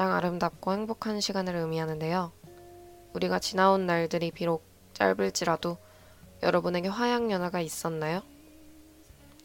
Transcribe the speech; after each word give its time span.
가장 0.00 0.14
아름답고 0.14 0.72
행복한 0.72 1.20
시간을 1.20 1.54
의미하는데요. 1.56 2.32
우리가 3.12 3.38
지나온 3.38 3.84
날들이 3.84 4.30
비록 4.30 4.64
짧을지라도 4.94 5.76
여러분에게 6.42 6.88
화양연화가 6.88 7.60
있었나요? 7.60 8.22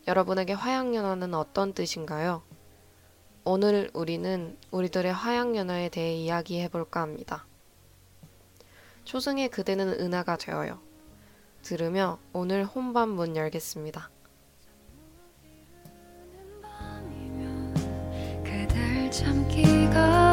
여러분에게 0.07 0.53
화양연화는 0.53 1.33
어떤 1.33 1.73
뜻인가요? 1.73 2.41
오늘 3.43 3.91
우리는 3.93 4.57
우리들의 4.71 5.11
화양연화에 5.11 5.89
대해 5.89 6.15
이야기해 6.15 6.69
볼까 6.69 7.01
합니다. 7.01 7.45
초승의 9.03 9.49
그대는 9.49 9.99
은하가 9.99 10.37
되어요. 10.37 10.79
들으며 11.63 12.17
오늘 12.31 12.63
혼밥 12.63 13.09
문 13.09 13.35
열겠습니다. 13.35 14.09
참기가 19.15 20.24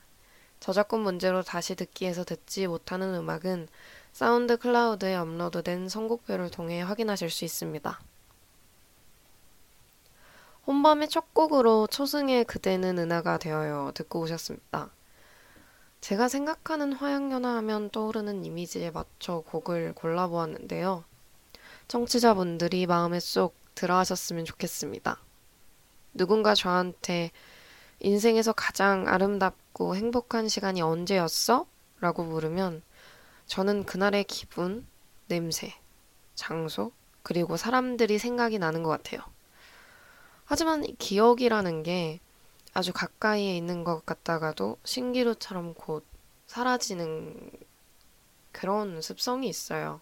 저작권 0.61 1.01
문제로 1.01 1.43
다시 1.43 1.75
듣기에서 1.75 2.25
듣지 2.25 2.67
못하는 2.67 3.15
음악은 3.15 3.69
사운드 4.15 4.57
클라우드에 4.57 5.17
업로드된 5.17 5.89
선곡표를 5.89 6.49
통해 6.49 6.81
확인하실 6.83 7.31
수 7.31 7.45
있습니다. 7.45 8.01
혼밤의 10.69 11.09
첫 11.09 11.35
곡으로 11.35 11.89
초승의 11.89 12.45
그대는 12.45 12.97
은하가 12.97 13.39
되어요 13.39 13.91
듣고 13.93 14.21
오셨습니다. 14.21 14.91
제가 16.01 16.29
생각하는 16.29 16.93
화양연화 16.93 17.57
하면 17.57 17.91
떠오르는 17.91 18.45
이미지에 18.45 18.93
맞춰 18.93 19.41
곡을 19.41 19.95
골라보았는데요. 19.97 21.03
청취자분들이 21.89 22.87
마음에 22.87 23.19
쏙 23.19 23.57
들어하셨으면 23.75 24.45
좋겠습니다. 24.45 25.19
누군가 26.13 26.55
저한테 26.55 27.33
인생에서 27.99 28.53
가장 28.53 29.09
아름답고 29.09 29.97
행복한 29.97 30.47
시간이 30.47 30.83
언제였어? 30.83 31.67
라고 31.99 32.23
물으면 32.23 32.83
저는 33.47 33.85
그날의 33.85 34.25
기분, 34.25 34.87
냄새, 35.29 35.75
장소, 36.35 36.93
그리고 37.23 37.57
사람들이 37.57 38.19
생각이 38.19 38.59
나는 38.59 38.83
것 38.83 38.91
같아요. 38.91 39.21
하지만 40.45 40.85
이 40.85 40.95
기억이라는 40.97 41.83
게 41.83 42.21
아주 42.73 42.93
가까이에 42.93 43.57
있는 43.57 43.85
것 43.85 44.05
같다가도 44.05 44.79
신기루처럼 44.85 45.75
곧 45.75 46.05
사라지는 46.47 47.51
그런 48.53 49.01
습성이 49.01 49.49
있어요. 49.49 50.01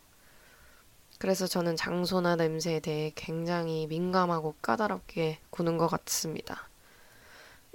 그래서 1.19 1.47
저는 1.47 1.77
장소나 1.77 2.37
냄새에 2.37 2.81
대해 2.81 3.13
굉장히 3.15 3.87
민감하고 3.87 4.57
까다롭게 4.61 5.39
구는 5.51 5.79
것 5.79 5.87
같습니다. 5.87 6.69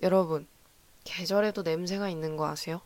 여러분, 0.04 0.48
계절에도 1.06 1.62
냄새가 1.62 2.10
있는 2.10 2.36
거 2.36 2.48
아세요? 2.48 2.82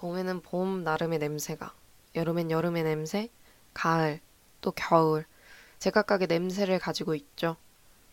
봄에는 0.00 0.40
봄 0.40 0.82
나름의 0.82 1.18
냄새가, 1.18 1.74
여름엔 2.14 2.50
여름의 2.50 2.84
냄새, 2.84 3.28
가을, 3.74 4.20
또 4.62 4.72
겨울, 4.72 5.26
제각각의 5.78 6.26
냄새를 6.26 6.78
가지고 6.78 7.14
있죠. 7.14 7.56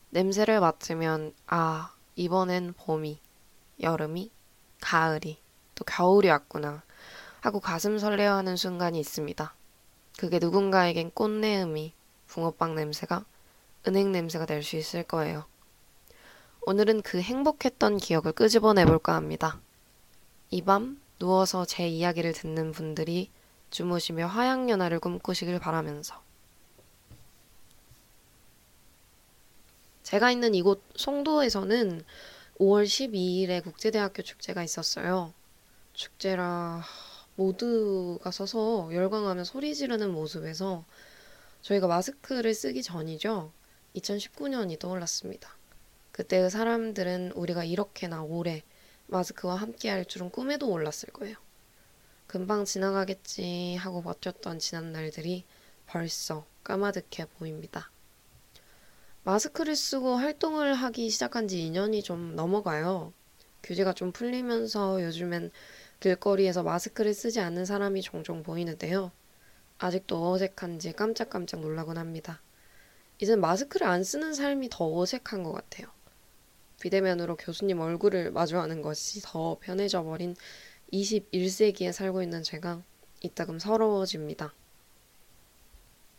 냄새를 0.10 0.60
맡으면, 0.60 1.34
아, 1.48 1.94
이번엔 2.18 2.74
봄이, 2.74 3.22
여름이, 3.80 4.32
가을이, 4.82 5.40
또 5.76 5.86
겨울이 5.86 6.28
왔구나 6.30 6.84
하고 7.40 7.62
가슴 7.62 7.98
설레어하는 7.98 8.58
순간이 8.58 9.00
있습니다. 9.00 9.56
그게 10.20 10.40
누군가에겐 10.40 11.12
꽃내음이, 11.12 11.94
붕어빵 12.28 12.76
냄새가, 12.76 13.24
은행 13.88 14.12
냄새가 14.12 14.46
될 14.46 14.62
수 14.62 14.76
있을 14.76 15.04
거예요. 15.04 15.46
오늘은 16.64 17.02
그 17.02 17.22
행복했던 17.22 17.96
기억을 17.96 18.34
끄집어내 18.34 18.84
볼까 18.86 19.16
합니다. 19.16 19.62
이 20.52 20.62
밤 20.62 21.00
누워서 21.20 21.66
제 21.66 21.88
이야기를 21.88 22.34
듣는 22.34 22.72
분들이 22.72 23.32
주무시며 23.70 24.28
화양연화를 24.28 25.00
꿈꾸시길 25.00 25.60
바라면서 25.60 26.22
제가 30.04 30.32
있는 30.32 30.56
이곳 30.56 30.82
송도에서는 30.96 32.04
5월 32.60 32.86
12일에 32.86 33.64
국제대학교 33.64 34.24
축제가 34.24 34.64
있었어요. 34.64 35.34
축제라 35.94 36.84
모두가 37.36 38.32
서서 38.32 38.90
열광하며 38.94 39.44
소리 39.44 39.76
지르는 39.76 40.12
모습에서 40.12 40.86
저희가 41.62 41.88
마스크를 41.88 42.54
쓰기 42.54 42.82
전이죠. 42.82 43.52
2019년이 43.96 44.80
떠올랐습니다. 44.80 45.56
그때의 46.14 46.50
사람들은 46.50 47.34
우리가 47.34 47.64
이렇게나 47.64 48.24
오래 48.24 48.64
마스크와 49.08 49.56
함께 49.56 49.90
할 49.90 50.06
줄은 50.06 50.30
꿈에도 50.30 50.68
몰랐을 50.68 51.12
거예요. 51.14 51.36
금방 52.28 52.66
지나가겠지 52.66 53.76
하고 53.76 54.02
버텼던 54.02 54.60
지난 54.60 54.92
날들이 54.92 55.46
벌써 55.86 56.46
까마득해 56.64 57.26
보입니다. 57.38 57.90
마스크를 59.24 59.76
쓰고 59.76 60.16
활동을 60.16 60.74
하기 60.74 61.10
시작한 61.10 61.48
지 61.48 61.58
2년이 61.58 62.04
좀 62.04 62.36
넘어가요. 62.36 63.14
규제가 63.64 63.94
좀 63.94 64.12
풀리면서 64.12 65.04
요즘엔 65.04 65.52
길거리에서 66.00 66.64
마스크를 66.64 67.14
쓰지 67.14 67.40
않는 67.40 67.66
사람이 67.66 68.02
종종 68.02 68.44
보이는데요. 68.44 69.12
아직도 69.80 70.32
어색한지 70.32 70.94
깜짝깜짝 70.94 71.62
놀라곤 71.62 71.98
합니다. 71.98 72.42
이젠 73.20 73.40
마스크를 73.42 73.88
안 73.88 74.04
쓰는 74.04 74.34
삶이 74.34 74.70
더 74.70 74.98
어색한 74.98 75.44
것 75.44 75.52
같아요. 75.52 75.88
비대면으로 76.82 77.36
교수님 77.36 77.80
얼굴을 77.80 78.32
마주하는 78.32 78.82
것이 78.82 79.22
더 79.24 79.58
편해져 79.60 80.04
버린 80.04 80.36
21세기에 80.94 81.92
살고 81.92 82.22
있는 82.22 82.44
제가 82.44 82.82
이따금 83.22 83.60
서러워집니다. 83.60 84.54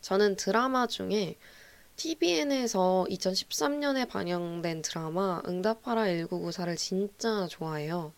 저는 0.01 0.35
드라마 0.35 0.87
중에 0.87 1.35
TVN에서 1.95 3.05
2013년에 3.09 4.07
방영된 4.07 4.81
드라마 4.81 5.41
응답하라 5.45 6.03
1994를 6.03 6.77
진짜 6.77 7.47
좋아해요. 7.47 8.13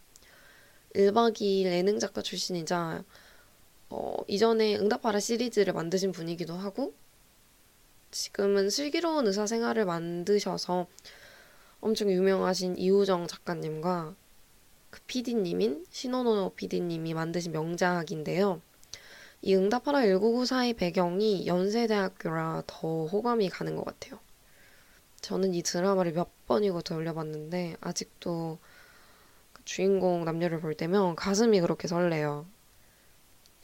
1박 0.94 1.34
2일 1.34 1.66
예능 1.66 2.00
작가 2.00 2.22
출신이자 2.22 3.04
어, 3.90 4.16
이전에 4.28 4.76
응답하라 4.76 5.20
시리즈를 5.20 5.74
만드신 5.74 6.12
분이기도 6.12 6.54
하고 6.54 6.94
지금은 8.12 8.70
슬기로운 8.70 9.28
의사 9.28 9.48
생활을 9.48 9.86
만드셔서 9.86 10.88
엄청 11.82 12.12
유명하신 12.12 12.78
이우정 12.78 13.26
작가님과 13.26 14.16
그 14.92 15.00
PD님인 15.08 15.86
신원호 15.90 16.52
PD님이 16.56 17.16
만드신 17.16 17.52
명작인데요. 17.52 18.62
이 19.42 19.56
응답하라 19.56 20.02
1994의 20.02 20.78
배경이 20.78 21.48
연세대학교라 21.48 22.64
더 22.68 23.06
호감이 23.08 23.50
가는 23.50 23.76
것 23.76 23.84
같아요. 23.84 24.20
저는 25.22 25.56
이 25.56 25.64
드라마를 25.64 26.14
몇 26.14 26.30
번이고 26.46 26.84
돌려봤는데 26.84 27.78
아직도 27.82 28.60
그 29.54 29.66
주인공 29.66 30.24
남녀를 30.24 30.60
볼 30.60 30.76
때면 30.76 31.16
가슴이 31.16 31.62
그렇게 31.62 31.88
설레요. 31.88 32.46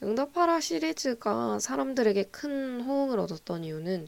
응답하라 0.02 0.60
시리즈가 0.60 1.60
사람들에게 1.60 2.24
큰 2.26 2.82
호응을 2.82 3.20
얻었던 3.20 3.64
이유는 3.64 4.08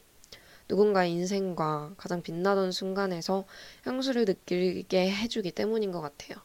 누군가의 0.70 1.12
인생과 1.12 1.96
가장 1.98 2.22
빛나던 2.22 2.72
순간에서 2.72 3.46
향수를 3.84 4.26
느끼게 4.26 5.12
해주기 5.12 5.52
때문인 5.52 5.92
것 5.92 6.00
같아요. 6.00 6.38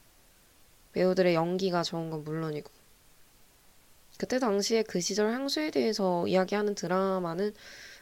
배우들의 0.93 1.35
연기가 1.35 1.83
좋은 1.83 2.11
건 2.11 2.25
물론이고. 2.25 2.71
그때 4.17 4.39
당시에 4.39 4.83
그 4.83 5.01
시절 5.01 5.33
향수에 5.33 5.71
대해서 5.71 6.27
이야기하는 6.27 6.75
드라마는 6.75 7.53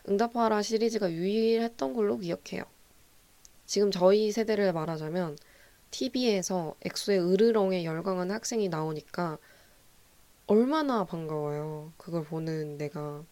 응답하라 0.09 0.63
시리즈가 0.63 1.11
유일했던 1.11 1.95
걸로 1.95 2.19
기억해요. 2.19 2.65
지금 3.67 3.91
저희 3.91 4.31
세대를 4.31 4.73
말하자면 4.73 5.39
TV에서 5.91 6.75
엑소의 6.83 7.19
으르렁에 7.21 7.85
열광한 7.85 8.31
학생이 8.31 8.69
나오니까 8.69 9.39
얼마나 10.47 11.05
반가워요. 11.05 11.93
그걸 11.97 12.25
보는 12.25 12.77
내가. 12.79 13.25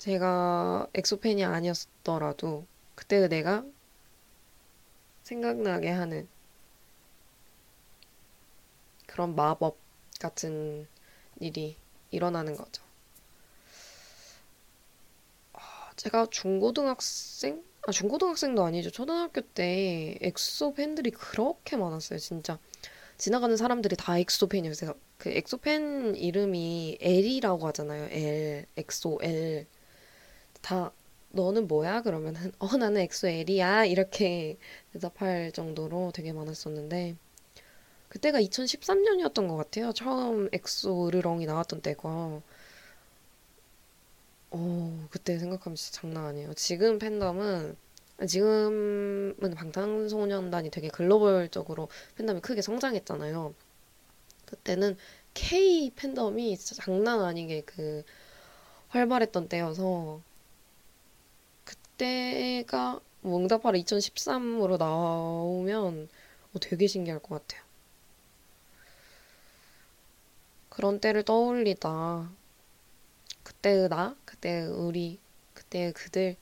제가 0.00 0.86
엑소 0.94 1.20
팬이 1.20 1.44
아니었더라도 1.44 2.64
그때 2.94 3.28
내가 3.28 3.66
생각나게 5.24 5.90
하는 5.90 6.26
그런 9.06 9.34
마법 9.34 9.76
같은 10.18 10.86
일이 11.38 11.76
일어나는 12.10 12.56
거죠. 12.56 12.82
제가 15.96 16.28
중고등학생? 16.30 17.62
아, 17.86 17.92
중고등학생도 17.92 18.64
아니죠. 18.64 18.90
초등학교 18.90 19.42
때 19.42 20.16
엑소 20.22 20.72
팬들이 20.72 21.10
그렇게 21.10 21.76
많았어요, 21.76 22.18
진짜. 22.18 22.58
지나가는 23.18 23.54
사람들이 23.54 23.96
다 23.96 24.18
엑소 24.18 24.48
팬이었어요. 24.48 24.94
그 25.18 25.28
엑소 25.28 25.58
팬 25.58 26.16
이름이 26.16 27.00
L이라고 27.02 27.66
하잖아요. 27.66 28.08
L, 28.10 28.64
엑소 28.78 29.18
L. 29.20 29.66
다 30.62 30.92
너는 31.30 31.68
뭐야? 31.68 32.02
그러면은 32.02 32.52
어 32.58 32.76
나는 32.76 33.00
엑소 33.02 33.28
L이야. 33.28 33.84
이렇게 33.86 34.58
대답할 34.92 35.52
정도로 35.52 36.12
되게 36.14 36.32
많았었는데 36.32 37.16
그때가 38.08 38.40
2013년이었던 38.40 39.48
것 39.48 39.56
같아요. 39.56 39.92
처음 39.92 40.48
엑소 40.52 41.08
으르렁이 41.08 41.46
나왔던 41.46 41.80
때가. 41.82 42.42
어, 44.50 45.08
그때 45.10 45.38
생각하면 45.38 45.76
진짜 45.76 46.00
장난 46.00 46.24
아니에요. 46.26 46.54
지금 46.54 46.98
팬덤은, 46.98 47.76
지금은 48.26 49.54
방탄소년단이 49.54 50.70
되게 50.70 50.88
글로벌적으로 50.88 51.88
팬덤이 52.16 52.40
크게 52.40 52.60
성장했잖아요. 52.62 53.54
그때는 54.46 54.96
K 55.34 55.92
팬덤이 55.96 56.56
진짜 56.58 56.82
장난 56.82 57.20
아니게 57.22 57.62
그 57.62 58.02
활발했던 58.88 59.48
때여서, 59.48 60.20
그때가 62.00 62.98
뭐 63.20 63.38
응답하라 63.40 63.76
2013으로 63.76 64.78
나오면 64.78 66.08
어, 66.54 66.58
되게 66.58 66.86
신기할 66.86 67.20
것 67.20 67.46
같아요. 67.46 67.62
그런 70.70 70.98
때를 70.98 71.22
떠올리다. 71.24 72.30
그때의 73.42 73.90
나, 73.90 74.16
그때의 74.24 74.68
우리, 74.68 75.18
그때의 75.52 75.92
그들, 75.92 76.36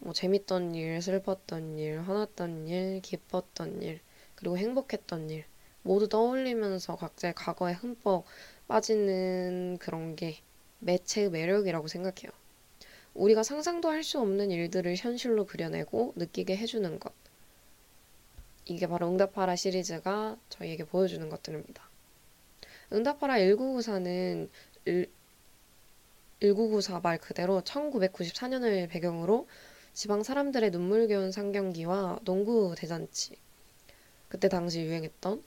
뭐 0.00 0.12
재밌던 0.12 0.74
일, 0.74 1.00
슬펐던 1.00 1.78
일, 1.78 2.00
화났던 2.02 2.68
일, 2.68 3.00
기뻤던 3.00 3.80
일, 3.80 4.00
그리고 4.34 4.58
행복했던 4.58 5.30
일, 5.30 5.46
모두 5.82 6.10
떠올리면서 6.10 6.96
각자의 6.96 7.34
과거에 7.34 7.72
흠뻑 7.72 8.26
빠지는 8.68 9.78
그런 9.80 10.14
게 10.14 10.40
매체의 10.80 11.30
매력이라고 11.30 11.88
생각해요. 11.88 12.43
우리가 13.14 13.42
상상도 13.42 13.88
할 13.90 14.02
수 14.02 14.20
없는 14.20 14.50
일들을 14.50 14.96
현실로 14.96 15.46
그려내고 15.46 16.12
느끼게 16.16 16.56
해주는 16.56 16.98
것. 16.98 17.12
이게 18.66 18.86
바로 18.86 19.08
응답하라 19.08 19.56
시리즈가 19.56 20.36
저희에게 20.48 20.84
보여주는 20.84 21.28
것들입니다. 21.28 21.88
응답하라 22.92 23.34
1994는 23.38 24.48
1994 26.40 27.00
말 27.00 27.18
그대로 27.18 27.60
1994년을 27.62 28.88
배경으로 28.88 29.46
지방 29.92 30.22
사람들의 30.22 30.70
눈물겨운 30.70 31.30
상경기와 31.30 32.20
농구 32.24 32.74
대잔치, 32.76 33.36
그때 34.28 34.48
당시 34.48 34.80
유행했던 34.80 35.42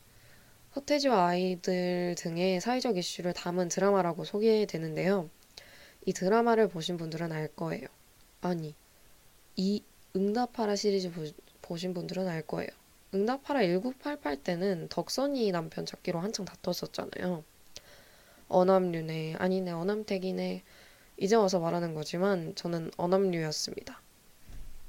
서태지와 0.74 1.28
아이들 1.28 2.16
등의 2.18 2.62
사회적 2.62 2.98
이슈를 2.98 3.34
담은 3.34 3.68
드라마라고 3.68 4.24
소개되는데요. 4.24 5.30
이 6.08 6.14
드라마를 6.14 6.70
보신 6.70 6.96
분들은 6.96 7.34
알 7.34 7.50
거예요. 7.50 7.86
아니, 8.40 8.74
이 9.58 9.84
응답하라 10.16 10.78
시리즈 10.78 11.12
보, 11.12 11.26
보신 11.62 11.94
분들은 11.94 12.30
알 12.30 12.42
거예요. 12.44 12.70
응답하라 13.14 13.60
1988 13.60 14.38
때는 14.38 14.88
덕선이 14.88 15.52
남편 15.52 15.86
찾기로 15.86 16.20
한창 16.20 16.46
다퉜었잖아요. 16.46 17.44
어남류네, 18.48 19.36
아니네, 19.38 19.72
어남택이네. 19.72 20.64
이제 21.18 21.36
와서 21.36 21.60
말하는 21.60 21.94
거지만 21.94 22.56
저는 22.56 22.92
어남류였습니다. 22.96 24.02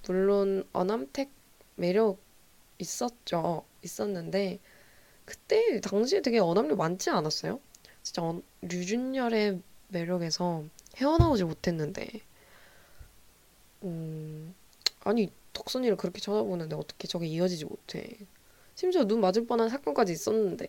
물론 0.07 0.69
어남택 0.73 1.33
매력 1.75 2.21
있었죠. 2.79 3.65
있었는데 3.83 4.61
그때 5.25 5.81
당시에 5.81 6.23
되게 6.23 6.39
어남류 6.39 6.77
많지 6.77 7.11
않았어요? 7.11 7.59
진짜 8.05 8.23
어, 8.23 8.41
류준열의 8.63 9.61
매력에서 9.89 10.65
헤어나오지 10.97 11.45
못했는데 11.45 12.23
음, 13.85 14.55
아니 15.05 15.31
덕선이를 15.53 15.97
그렇게 15.97 16.21
쳐다보는데 16.21 16.77
어떻게 16.77 17.09
저게 17.09 17.27
이어지지 17.27 17.65
못해. 17.65 18.19
심지어 18.75 19.05
눈 19.05 19.21
맞을 19.21 19.47
뻔한 19.47 19.69
사건까지 19.69 20.13
있었는데 20.13 20.67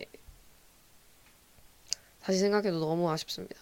다시 2.20 2.38
생각해도 2.38 2.80
너무 2.80 3.10
아쉽습니다. 3.10 3.56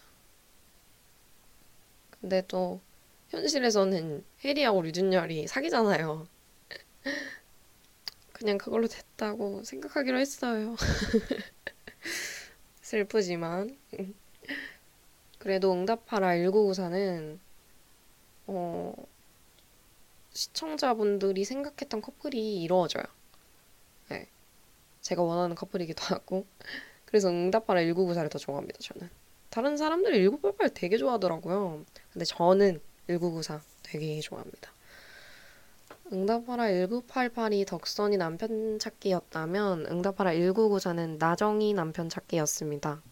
근데 2.21 2.43
또 2.49 2.81
현실에서는 3.29 4.25
혜리하고 4.45 4.83
류준열이 4.83 5.47
사귀잖아요. 5.47 6.27
그냥 8.33 8.59
그걸로 8.59 8.89
됐다고 8.89 9.63
생각하기로 9.65 10.19
했어요. 10.19 10.77
슬프지만. 12.81 13.77
그래도 15.39 15.73
응답하라 15.73 16.29
1994는 16.37 17.39
어, 18.47 18.95
시청자분들이 20.33 21.45
생각했던 21.45 22.01
커플이 22.01 22.63
이루어져요. 22.63 23.05
네. 24.09 24.29
제가 25.01 25.23
원하는 25.23 25.55
커플이기도 25.55 26.03
하고. 26.15 26.47
그래서 27.05 27.29
응답하라 27.29 27.81
1994를 27.83 28.31
더 28.31 28.39
좋아합니다, 28.39 28.79
저는. 28.81 29.09
다른 29.51 29.77
사람들이 29.77 30.25
1988 30.25 30.71
되게 30.75 30.97
좋아하더라고요. 30.99 31.85
근데 32.13 32.25
저는 32.25 32.81
1994 33.09 33.63
되게 33.83 34.21
좋아합니다. 34.21 34.73
응답하라 36.13 36.65
1988이 36.65 37.67
덕선이 37.67 38.17
남편 38.17 38.79
찾기였다면 38.79 39.87
응답하라 39.87 40.33
1994는 40.33 41.19
나정이 41.19 41.75
남편 41.75 42.09
찾기였습니다. 42.09 43.03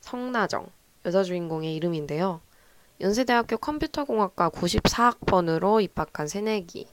성나정, 0.00 0.68
여자 1.04 1.24
주인공의 1.24 1.74
이름인데요. 1.74 2.40
연세대학교 3.00 3.56
컴퓨터공학과 3.56 4.50
94학번으로 4.50 5.82
입학한 5.82 6.28
새내기. 6.28 6.86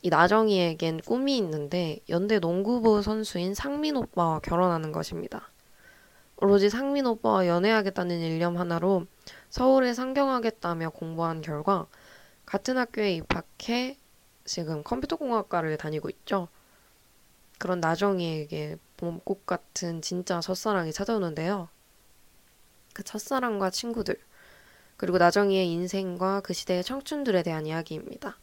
이 0.00 0.08
나정이에겐 0.08 1.00
꿈이 1.00 1.36
있는데 1.36 2.00
연대 2.08 2.38
농구부 2.38 3.02
선수인 3.02 3.54
상민 3.54 3.96
오빠와 3.96 4.40
결혼하는 4.40 4.90
것입니다. 4.92 5.50
오로지 6.38 6.70
상민 6.70 7.06
오빠와 7.06 7.46
연애하겠다는 7.46 8.20
일념 8.20 8.56
하나로 8.56 9.06
서울에 9.50 9.94
상경하겠다며 9.94 10.90
공부한 10.90 11.40
결과 11.40 11.86
같은 12.46 12.78
학교에 12.78 13.14
입학해 13.14 13.96
지금 14.44 14.82
컴퓨터공학과를 14.82 15.76
다니고 15.76 16.08
있죠. 16.10 16.48
그런 17.58 17.78
나정이에게 17.78 18.76
봄꽃 18.96 19.46
같은 19.46 20.02
진짜 20.02 20.40
첫사랑이 20.40 20.92
찾아오는데요. 20.92 21.68
그 22.92 23.02
첫사랑과 23.02 23.70
친구들, 23.70 24.16
그리고 24.96 25.18
나정이의 25.18 25.68
인생과 25.70 26.40
그 26.42 26.52
시대의 26.52 26.84
청춘들에 26.84 27.42
대한 27.42 27.66
이야기입니다. 27.66 28.38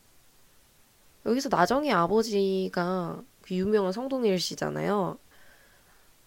여기서 1.26 1.50
나정이 1.50 1.92
아버지가 1.92 3.24
그 3.42 3.56
유명한 3.56 3.92
성동일 3.92 4.40
씨잖아요. 4.40 5.18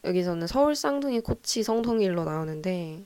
여기서는 0.05 0.47
서울 0.47 0.75
쌍둥이 0.75 1.21
코치 1.21 1.62
성동일로 1.62 2.25
나오는데 2.25 3.05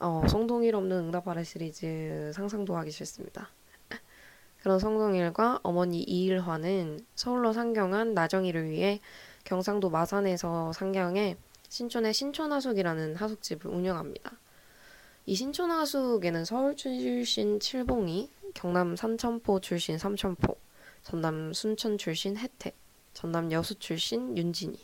어, 0.00 0.22
성동일 0.28 0.74
없는 0.74 0.96
응답하라 1.06 1.44
시리즈 1.44 2.32
상상도 2.34 2.76
하기 2.78 2.90
싫습니다. 2.90 3.50
그런 4.60 4.78
성동일과 4.78 5.60
어머니 5.62 6.02
이일화는 6.02 7.06
서울로 7.14 7.52
상경한 7.52 8.14
나정이를 8.14 8.68
위해 8.70 9.00
경상도 9.44 9.90
마산에서 9.90 10.72
상경해 10.72 11.36
신촌의 11.68 12.14
신촌하숙이라는 12.14 13.16
하숙집을 13.16 13.70
운영합니다. 13.70 14.32
이 15.26 15.34
신촌하숙에는 15.34 16.44
서울 16.44 16.76
출신 16.76 17.58
칠봉이, 17.58 18.30
경남 18.54 18.94
삼천포 18.96 19.60
출신 19.60 19.98
삼천포, 19.98 20.56
전남 21.02 21.52
순천 21.52 21.98
출신 21.98 22.36
혜택, 22.36 22.76
전남 23.12 23.50
여수 23.52 23.74
출신 23.78 24.36
윤진이, 24.36 24.78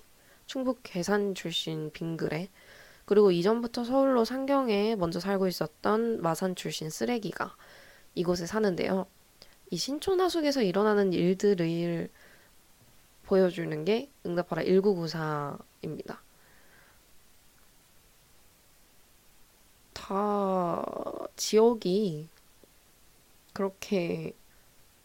충북 0.47 0.81
괴산 0.83 1.35
출신 1.35 1.91
빙그레, 1.93 2.49
그리고 3.05 3.31
이전부터 3.31 3.85
서울로 3.85 4.25
상경에 4.25 4.97
먼저 4.97 5.21
살고 5.21 5.49
있었던 5.49 6.23
마산 6.23 6.55
출신 6.55 6.91
쓰레기가 6.91 7.57
이곳에 8.15 8.47
사는데요. 8.47 9.07
이 9.71 9.77
신촌 9.77 10.21
하숙에서 10.21 10.63
일어나는 10.63 11.13
일들을 11.13 12.09
보여주는 13.25 13.85
게 13.85 14.11
응답하라 14.27 14.63
1994입니다. 14.63 16.19
다 20.11 20.85
지역이 21.37 22.29
그렇게 23.53 24.33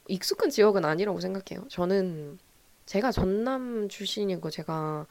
익숙한 0.07 0.49
지역은 0.49 0.83
아니라고 0.83 1.19
생각해요. 1.19 1.67
저는 1.67 2.39
제가 2.87 3.11
전남 3.11 3.87
출신이고 3.87 4.49
제가 4.49 5.05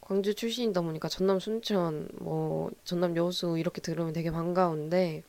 광주 0.00 0.34
출신이다 0.34 0.80
보니까 0.80 1.10
전남 1.10 1.38
순천, 1.38 2.08
뭐 2.20 2.70
전남 2.84 3.14
여수 3.18 3.58
이렇게 3.58 3.82
들으면 3.82 4.14
되게 4.14 4.30
반가운데 4.30 5.22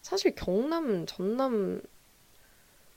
사실 0.00 0.34
경남, 0.34 1.04
전남, 1.04 1.82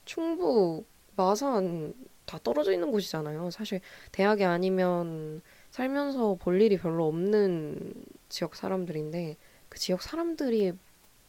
충북, 0.05 0.85
마산 1.17 1.93
다 2.25 2.39
떨어져 2.41 2.71
있는 2.71 2.91
곳이잖아요. 2.91 3.51
사실 3.51 3.81
대학이 4.13 4.45
아니면 4.45 5.41
살면서 5.71 6.35
볼 6.35 6.61
일이 6.61 6.77
별로 6.77 7.07
없는 7.07 7.93
지역 8.29 8.55
사람들인데 8.55 9.37
그 9.69 9.79
지역 9.79 10.01
사람들이 10.01 10.73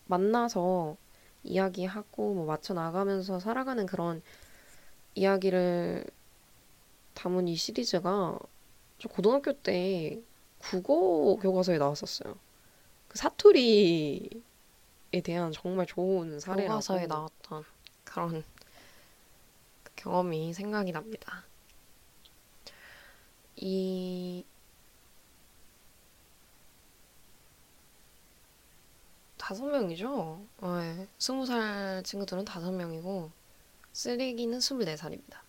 만나서 0.07 0.97
이야기하고 1.45 2.35
뭐 2.35 2.47
맞춰 2.47 2.75
나가면서 2.75 3.41
살아가는 3.41 3.87
그런 3.87 4.23
이야기를 5.15 6.05
담은 7.15 7.49
이 7.49 7.57
시리즈가 7.57 8.39
저 8.99 9.09
고등학교 9.09 9.53
때 9.53 10.21
국어 10.59 11.37
교과서에 11.37 11.79
나왔었어요. 11.79 12.37
그 13.09 13.19
사투리에 13.19 14.31
대한 15.25 15.53
정말 15.53 15.87
좋은 15.87 16.41
사례라고 16.41 16.69
교과서에 16.69 17.07
나왔던 17.07 17.65
그런 18.05 18.45
그 19.83 19.93
경험이 19.97 20.53
생각이 20.53 20.93
납니다. 20.93 21.45
이 23.57 24.45
다섯 29.49 29.65
명이죠. 29.65 30.43
네. 30.61 31.09
스무 31.17 31.47
살 31.47 32.03
친구들은 32.03 32.45
다섯 32.45 32.71
명이고 32.71 33.31
쓰레기는 33.95 34.61
스물네 34.61 34.99
살입니다. 34.99 35.43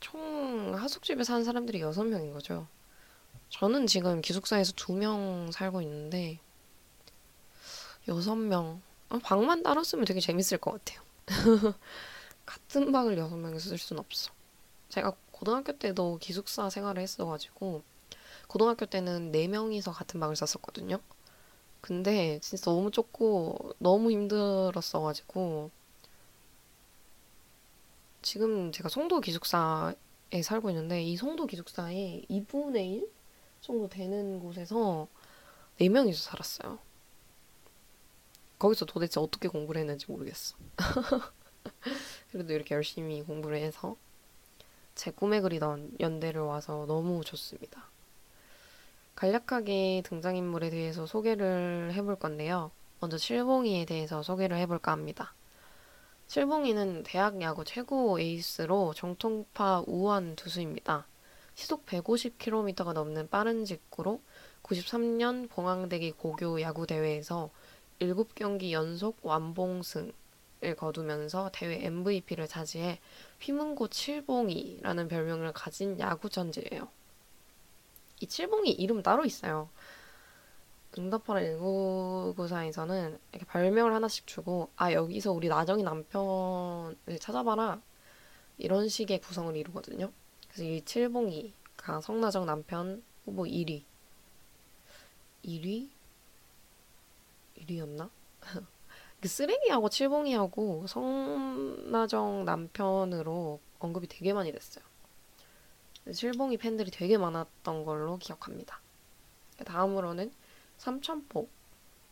총 0.00 0.74
하숙집에 0.74 1.22
사는 1.22 1.44
사람들이 1.44 1.80
여섯 1.80 2.02
명인 2.02 2.32
거죠. 2.32 2.66
저는 3.50 3.86
지금 3.86 4.20
기숙사에서 4.20 4.72
두 4.72 4.94
명 4.94 5.48
살고 5.52 5.80
있는데 5.82 6.40
여섯 8.08 8.34
명 8.34 8.82
어, 9.08 9.18
방만 9.18 9.62
따로 9.62 9.84
쓰면 9.84 10.06
되게 10.06 10.18
재밌을 10.18 10.58
것 10.58 10.72
같아요. 10.72 11.02
같은 12.44 12.90
방을 12.90 13.16
여섯 13.16 13.36
명이서 13.36 13.68
쓸 13.68 13.78
수는 13.78 14.00
없어. 14.00 14.32
제가 14.88 15.14
고등학교 15.30 15.70
때도 15.78 16.18
기숙사 16.20 16.68
생활을 16.68 17.00
했어가지고 17.00 17.84
고등학교 18.52 18.84
때는 18.84 19.32
네 19.32 19.48
명이서 19.48 19.92
같은 19.92 20.20
방을 20.20 20.36
썼었거든요. 20.36 21.00
근데 21.80 22.38
진짜 22.40 22.70
너무 22.70 22.90
좁고 22.90 23.76
너무 23.78 24.10
힘들었어가지고 24.10 25.70
지금 28.20 28.70
제가 28.70 28.90
송도 28.90 29.20
기숙사에 29.22 30.42
살고 30.44 30.68
있는데 30.68 31.02
이 31.02 31.16
송도 31.16 31.46
기숙사에 31.46 32.26
2분의 32.28 32.92
1 32.92 33.10
정도 33.62 33.88
되는 33.88 34.38
곳에서 34.38 35.08
4명이서 35.78 36.16
살았어요. 36.16 36.78
거기서 38.58 38.84
도대체 38.84 39.18
어떻게 39.18 39.48
공부를 39.48 39.80
했는지 39.80 40.04
모르겠어. 40.10 40.56
그래도 42.30 42.52
이렇게 42.52 42.74
열심히 42.74 43.22
공부를 43.22 43.56
해서 43.56 43.96
제 44.94 45.10
꿈에 45.10 45.40
그리던 45.40 45.96
연대를 46.00 46.42
와서 46.42 46.84
너무 46.86 47.24
좋습니다. 47.24 47.91
간략하게 49.14 50.02
등장인물에 50.04 50.70
대해서 50.70 51.06
소개를 51.06 51.92
해볼 51.94 52.16
건데요. 52.16 52.70
먼저 53.00 53.18
칠봉이에 53.18 53.84
대해서 53.84 54.22
소개를 54.22 54.56
해볼까 54.58 54.92
합니다. 54.92 55.34
칠봉이는 56.28 57.02
대학 57.02 57.42
야구 57.42 57.64
최고 57.64 58.18
에이스로 58.18 58.94
정통파 58.94 59.84
우완 59.86 60.36
투수입니다. 60.36 61.06
시속 61.54 61.84
150km가 61.84 62.92
넘는 62.92 63.28
빠른 63.28 63.64
직구로 63.64 64.22
93년 64.62 65.50
봉황대기 65.50 66.12
고교 66.12 66.60
야구 66.62 66.86
대회에서 66.86 67.50
7경기 68.00 68.70
연속 68.70 69.18
완봉승을 69.22 70.12
거두면서 70.76 71.50
대회 71.52 71.84
MVP를 71.84 72.48
차지해 72.48 72.98
휘문고 73.40 73.88
칠봉이라는 73.88 75.08
별명을 75.08 75.52
가진 75.52 75.98
야구 75.98 76.30
천재예요. 76.30 76.88
이 78.22 78.26
칠봉이 78.28 78.70
이름 78.70 79.02
따로 79.02 79.24
있어요. 79.24 79.68
응답하라 80.96 81.40
1994에서는 81.40 83.18
이렇게 83.32 83.46
별명을 83.46 83.92
하나씩 83.92 84.26
주고 84.28 84.70
아 84.76 84.92
여기서 84.92 85.32
우리 85.32 85.48
나정이 85.48 85.82
남편을 85.82 87.18
찾아봐라 87.18 87.80
이런 88.58 88.88
식의 88.88 89.20
구성을 89.22 89.56
이루거든요. 89.56 90.12
그래서 90.48 90.62
이 90.62 90.82
칠봉이가 90.84 92.00
성나정 92.02 92.46
남편 92.46 93.02
후보 93.24 93.42
1위 93.42 93.82
1위? 95.44 95.88
1위였나? 97.58 98.08
그 99.20 99.28
쓰레기하고 99.28 99.88
칠봉이하고 99.88 100.86
성나정 100.86 102.44
남편으로 102.44 103.58
언급이 103.80 104.06
되게 104.06 104.32
많이 104.32 104.52
됐어요. 104.52 104.91
칠봉이 106.10 106.56
팬들이 106.58 106.90
되게 106.90 107.16
많았던 107.18 107.84
걸로 107.84 108.18
기억합니다. 108.18 108.80
다음으로는 109.64 110.32
삼천포, 110.78 111.48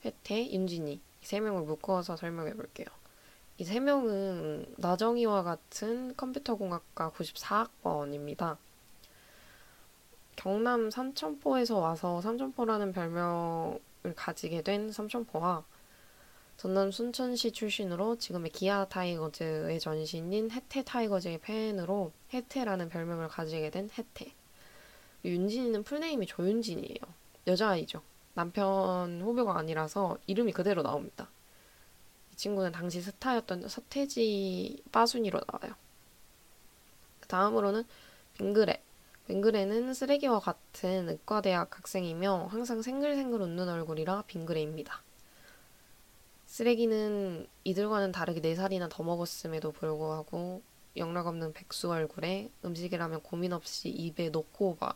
혜태, 0.05 0.53
윤진이 0.53 0.93
이 0.93 1.01
세 1.23 1.41
명을 1.41 1.63
묶어서 1.63 2.17
설명해 2.17 2.55
볼게요. 2.55 2.87
이 3.59 3.65
세 3.65 3.79
명은 3.81 4.75
나정이와 4.79 5.43
같은 5.43 6.17
컴퓨터공학과 6.17 7.11
94학번입니다. 7.11 8.57
경남 10.37 10.91
삼천포에서 10.91 11.79
와서 11.79 12.21
삼천포라는 12.23 12.93
별명을 12.93 13.81
가지게 14.17 14.63
된 14.63 14.91
삼천포와 14.91 15.65
전남 16.61 16.91
순천시 16.91 17.53
출신으로 17.53 18.19
지금의 18.19 18.51
기아 18.51 18.85
타이거즈의 18.85 19.81
전신인 19.81 20.51
해태 20.51 20.85
타이거즈의 20.85 21.39
팬으로 21.39 22.13
해태라는 22.35 22.91
별명을 22.91 23.29
가지게 23.29 23.71
된 23.71 23.89
해태. 23.89 24.31
윤진이는 25.25 25.85
full 25.85 26.04
name이 26.04 26.27
조윤진이에요. 26.27 26.99
여자아이죠. 27.47 28.03
남편 28.35 29.23
후보가 29.23 29.57
아니라서 29.57 30.19
이름이 30.27 30.53
그대로 30.53 30.83
나옵니다. 30.83 31.31
이 32.35 32.37
친구는 32.37 32.73
당시 32.73 33.01
스타였던 33.01 33.67
서태지 33.67 34.83
빠순이로 34.93 35.41
나와요. 35.51 35.75
그 37.21 37.29
다음으로는 37.29 37.85
빙그레. 38.37 38.83
빙그레는 39.29 39.95
쓰레기와 39.95 40.41
같은 40.41 41.09
의과대학 41.09 41.79
학생이며 41.79 42.49
항상 42.51 42.83
생글생글 42.83 43.41
웃는 43.41 43.67
얼굴이라 43.67 44.25
빙그레입니다. 44.27 45.01
쓰레기는 46.51 47.47
이들과는 47.63 48.11
다르게 48.11 48.41
4살이나 48.41 48.91
더 48.91 49.05
먹었음에도 49.05 49.71
불구하고 49.71 50.63
영락 50.97 51.29
없는 51.29 51.53
백수 51.53 51.93
얼굴에 51.93 52.51
음식이라면 52.65 53.23
고민 53.23 53.53
없이 53.53 53.89
입에 53.89 54.31
넣고 54.31 54.75
봐. 54.75 54.93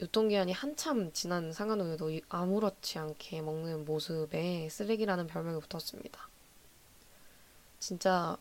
유통기한이 0.00 0.50
한참 0.50 1.12
지난 1.12 1.52
상한우유도 1.52 2.10
아무렇지 2.28 2.98
않게 2.98 3.42
먹는 3.42 3.84
모습에 3.84 4.68
쓰레기라는 4.68 5.28
별명이 5.28 5.60
붙었습니다. 5.60 6.28
진짜 7.78 8.36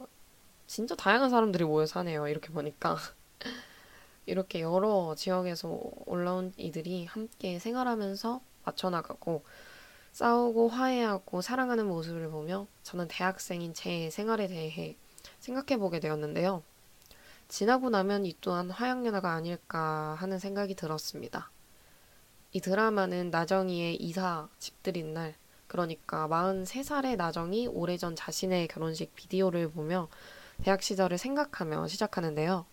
진짜 0.65 0.95
다양한 0.95 1.29
사람들이 1.29 1.63
모여 1.63 1.85
사네요. 1.85 2.27
이렇게 2.27 2.49
보니까 2.49 2.97
이렇게 4.25 4.61
여러 4.61 5.13
지역에서 5.15 5.79
올라온 6.07 6.53
이들이 6.57 7.05
함께 7.05 7.59
생활하면서 7.59 8.41
맞춰나가고 8.63 9.43
싸우고 10.11 10.69
화해하고 10.69 11.41
사랑하는 11.41 11.87
모습을 11.87 12.29
보며 12.29 12.67
저는 12.83 13.07
대학생인 13.07 13.73
제 13.73 14.09
생활에 14.09 14.47
대해 14.47 14.95
생각해 15.39 15.79
보게 15.79 15.99
되었는데요. 15.99 16.63
지나고 17.47 17.89
나면 17.89 18.25
이 18.25 18.35
또한 18.41 18.69
화양연화가 18.69 19.31
아닐까 19.31 20.15
하는 20.19 20.39
생각이 20.39 20.75
들었습니다. 20.75 21.49
이 22.53 22.59
드라마는 22.59 23.31
나정이의 23.31 23.95
이사 23.95 24.47
집들인 24.59 25.13
날, 25.13 25.35
그러니까 25.67 26.27
43살의 26.27 27.15
나정이 27.15 27.67
오래전 27.67 28.15
자신의 28.15 28.67
결혼식 28.67 29.15
비디오를 29.15 29.71
보며 29.71 30.09
대학 30.63 30.83
시절을 30.83 31.17
생각하며 31.17 31.87
시작하는데요. 31.87 32.65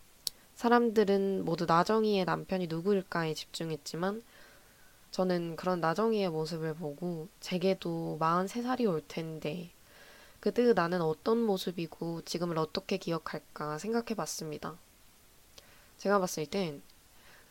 사람들은 0.56 1.44
모두 1.44 1.64
나정이의 1.66 2.24
남편이 2.24 2.66
누구일까에 2.66 3.34
집중했지만 3.34 4.22
저는 5.10 5.56
그런 5.56 5.80
나정이의 5.80 6.30
모습을 6.30 6.74
보고 6.74 7.28
제게도 7.40 8.18
43살이 8.20 8.88
올 8.88 9.02
텐데 9.06 9.70
그때 10.40 10.72
나는 10.72 11.00
어떤 11.02 11.38
모습이고 11.38 12.22
지금을 12.22 12.58
어떻게 12.58 12.96
기억할까 12.96 13.78
생각해 13.78 14.14
봤습니다. 14.14 14.76
제가 15.98 16.20
봤을 16.20 16.46
땐 16.46 16.82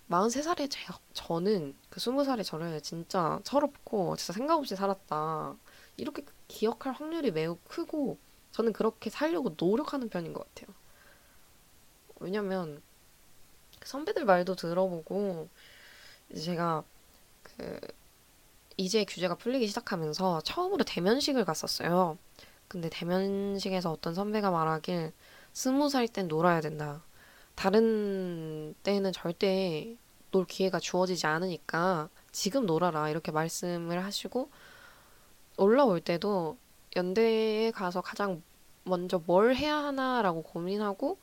43살의 0.10 0.70
제, 0.72 0.80
저는 1.14 1.76
그 1.90 2.00
20살의 2.00 2.46
저를 2.46 2.82
진짜 2.82 3.42
철없고 3.44 4.16
진짜 4.16 4.34
생각 4.34 4.56
없이 4.58 4.76
살았다. 4.76 5.56
이렇게 5.98 6.24
기억할 6.48 6.94
확률이 6.94 7.32
매우 7.32 7.58
크고 7.68 8.18
저는 8.52 8.72
그렇게 8.72 9.10
살려고 9.10 9.56
노력하는 9.58 10.08
편인 10.08 10.32
것 10.32 10.48
같아요. 10.48 10.74
왜냐면 12.20 12.82
선배들 13.84 14.26
말도 14.26 14.56
들어보고 14.56 15.50
제가 16.36 16.84
그 17.58 17.80
이제 18.78 19.06
규제가 19.06 19.36
풀리기 19.36 19.68
시작하면서 19.68 20.42
처음으로 20.42 20.84
대면식을 20.84 21.46
갔었어요. 21.46 22.18
근데 22.68 22.90
대면식에서 22.90 23.92
어떤 23.92 24.14
선배가 24.14 24.52
말하길 24.52 25.14
스무 25.54 25.90
살 25.90 26.08
땐 26.08 26.28
놀아야 26.28 26.62
된다. 26.62 27.04
다른 27.56 28.76
때는 28.84 29.12
절대 29.14 29.96
놀 30.32 30.46
기회가 30.46 30.80
주어지지 30.80 31.26
않으니까 31.28 32.10
지금 32.32 32.66
놀아라. 32.66 33.10
이렇게 33.10 33.32
말씀을 33.32 34.04
하시고 34.04 34.50
올라올 35.58 36.02
때도 36.02 36.58
연대에 36.96 37.72
가서 37.72 38.02
가장 38.02 38.44
먼저 38.84 39.20
뭘 39.26 39.56
해야 39.56 39.78
하나라고 39.78 40.44
고민하고 40.44 41.18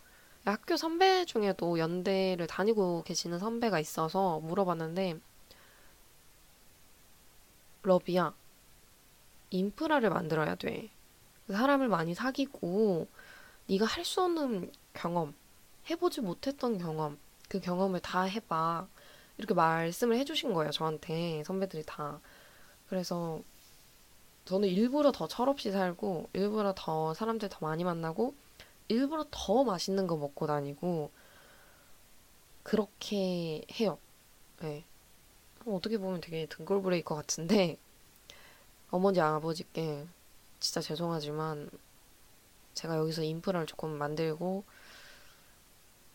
학교 0.45 0.77
선배 0.77 1.25
중에도 1.25 1.79
연대를 1.79 2.47
다니고 2.47 3.05
계시는 3.05 3.39
선배가 3.39 3.81
있어서 3.81 4.41
물어봤는데 4.41 5.21
러비야 7.85 8.35
인프라를 9.51 10.11
만들어야 10.11 10.55
돼. 10.57 10.91
사람을 11.49 11.89
많이 11.89 12.15
사귀고 12.15 13.09
네가 13.69 13.87
할 13.87 14.05
수 14.05 14.23
없는 14.23 14.73
경험, 14.95 15.35
해보지 15.91 16.21
못했던 16.23 16.79
경험, 16.79 17.19
그 17.49 17.61
경험을 17.61 18.01
다 18.01 18.23
해봐. 18.23 18.89
이렇게 19.39 19.55
말씀을 19.55 20.17
해주신 20.19 20.55
거예요, 20.55 20.71
저한테 20.73 21.43
선배들이 21.45 21.85
다. 21.87 22.21
그래서 22.89 23.43
저는 24.47 24.69
일부러 24.69 25.13
더 25.13 25.29
철없이 25.29 25.71
살고, 25.73 26.31
일부러 26.35 26.75
더 26.77 27.15
사람들 27.15 27.49
더 27.51 27.59
많이 27.67 27.85
만나고, 27.85 28.35
일부러 28.89 29.27
더 29.31 29.65
맛있는 29.65 30.07
거 30.07 30.17
먹고 30.17 30.47
다니고, 30.47 31.11
그렇게 32.63 33.65
해요. 33.81 33.99
네. 34.61 34.85
어떻게 35.67 35.99
보면 35.99 36.21
되게 36.21 36.47
등골 36.47 36.83
브레이커 36.83 37.15
같은데, 37.15 37.79
어머니 38.91 39.21
아버지께 39.21 40.07
진짜 40.61 40.81
죄송하지만, 40.81 41.71
제가 42.75 42.97
여기서 42.97 43.23
인프라를 43.23 43.67
조금 43.67 43.91
만들고, 43.91 44.65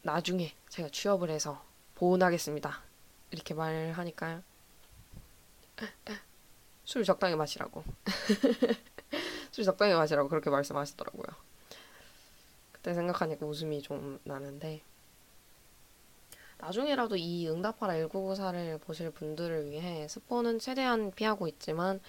나중에 0.01 0.53
제가 0.69 0.89
취업을 0.89 1.29
해서 1.29 1.63
보온하겠습니다. 1.95 2.81
이렇게 3.31 3.53
말을 3.53 3.93
하니까요. 3.93 4.43
술 6.85 7.03
적당히 7.03 7.35
마시라고. 7.35 7.83
술 9.51 9.63
적당히 9.63 9.93
마시라고 9.93 10.29
그렇게 10.29 10.49
말씀하시더라고요. 10.49 11.27
그때 12.71 12.93
생각하니까 12.93 13.45
웃음이 13.45 13.81
좀 13.81 14.19
나는데 14.23 14.81
나중에라도 16.59 17.15
이 17.15 17.47
응답하라 17.47 17.93
1994를 18.07 18.81
보실 18.81 19.11
분들을 19.11 19.71
위해 19.71 20.07
스포는 20.07 20.59
최대한 20.59 21.11
피하고 21.11 21.47
있지만 21.47 22.01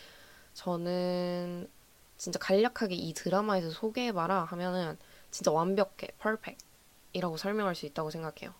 저는 0.54 1.68
진짜 2.16 2.38
간략하게 2.38 2.96
이 2.96 3.14
드라마에서 3.14 3.70
소개해봐라 3.70 4.44
하면은 4.44 4.98
진짜 5.30 5.52
완벽해, 5.52 6.08
퍼펙트 6.18 6.64
이라고 7.12 7.36
설명할 7.36 7.74
수 7.76 7.86
있다고 7.86 8.10
생각해요. 8.10 8.52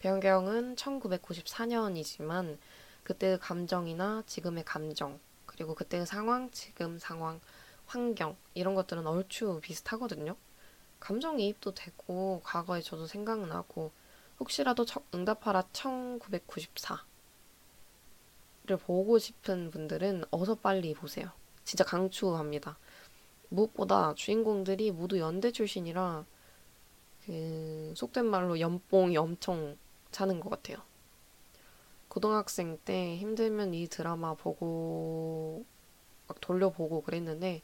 배경은 0.00 0.74
1994년이지만 0.74 2.58
그때의 3.04 3.38
감정이나 3.38 4.24
지금의 4.26 4.64
감정, 4.64 5.20
그리고 5.46 5.74
그때의 5.74 6.06
상황, 6.06 6.50
지금 6.50 6.98
상황, 6.98 7.40
환경 7.86 8.36
이런 8.54 8.74
것들은 8.74 9.06
얼추 9.06 9.60
비슷하거든요. 9.62 10.36
감정이입도 10.98 11.74
되고 11.74 12.40
과거에 12.44 12.80
저도 12.80 13.06
생각나고 13.06 13.92
혹시라도 14.40 14.84
응답하라 15.14 15.62
1994를 15.72 16.98
보고 18.80 19.18
싶은 19.18 19.70
분들은 19.70 20.24
어서 20.30 20.54
빨리 20.54 20.94
보세요. 20.94 21.30
진짜 21.64 21.84
강추합니다. 21.84 22.78
무엇보다 23.50 24.14
주인공들이 24.14 24.92
모두 24.92 25.18
연대 25.18 25.52
출신이라 25.52 26.24
그 27.26 27.92
속된 27.96 28.24
말로 28.26 28.58
연봉이 28.60 29.16
엄청 29.16 29.76
차는 30.10 30.40
것 30.40 30.48
같아요. 30.48 30.78
고등학생 32.08 32.78
때 32.84 33.16
힘들면 33.18 33.74
이 33.74 33.86
드라마 33.86 34.34
보고 34.34 35.64
막 36.26 36.40
돌려보고 36.40 37.02
그랬는데 37.02 37.62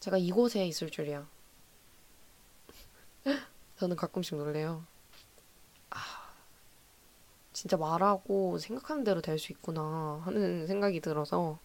제가 0.00 0.18
이곳에 0.18 0.66
있을 0.66 0.88
줄이야. 0.88 1.28
저는 3.76 3.96
가끔씩 3.96 4.36
놀래요. 4.36 4.86
아, 7.54 7.56
진짜 7.56 7.76
말하고 7.76 8.58
생각하는 8.58 9.04
대로 9.04 9.20
될 9.20 9.38
수 9.38 9.52
있구나 9.52 10.20
하는 10.24 10.66
생각이 10.66 11.00
들어서 11.00 11.58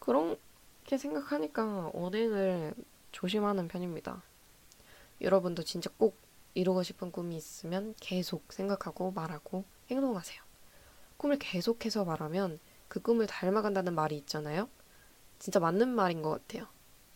그렇게 0.00 0.98
생각하니까 0.98 1.90
언행을 1.94 2.74
조심하는 3.12 3.68
편입니다. 3.68 4.22
여러분도 5.20 5.62
진짜 5.64 5.90
꼭 5.98 6.18
이루고 6.54 6.82
싶은 6.82 7.12
꿈이 7.12 7.36
있으면 7.36 7.94
계속 8.00 8.52
생각하고 8.52 9.12
말하고 9.12 9.64
행동하세요. 9.90 10.40
꿈을 11.18 11.38
계속해서 11.38 12.04
말하면 12.04 12.60
그 12.88 13.00
꿈을 13.00 13.26
닮아간다는 13.26 13.94
말이 13.94 14.16
있잖아요. 14.18 14.68
진짜 15.38 15.60
맞는 15.60 15.88
말인 15.90 16.22
것 16.22 16.30
같아요. 16.30 16.68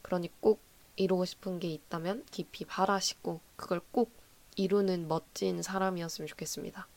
그러니 0.03 0.31
꼭 0.40 0.62
이루고 0.96 1.27
싶은 1.27 1.61
게 1.61 1.68
있다면 1.68 2.27
깊이 2.31 2.64
바라시고 2.66 3.40
그걸 3.57 3.81
꼭 3.92 4.12
이루는 4.57 5.09
멋진 5.09 5.62
사람이었으면 5.62 6.29
좋겠습니다. 6.29 6.88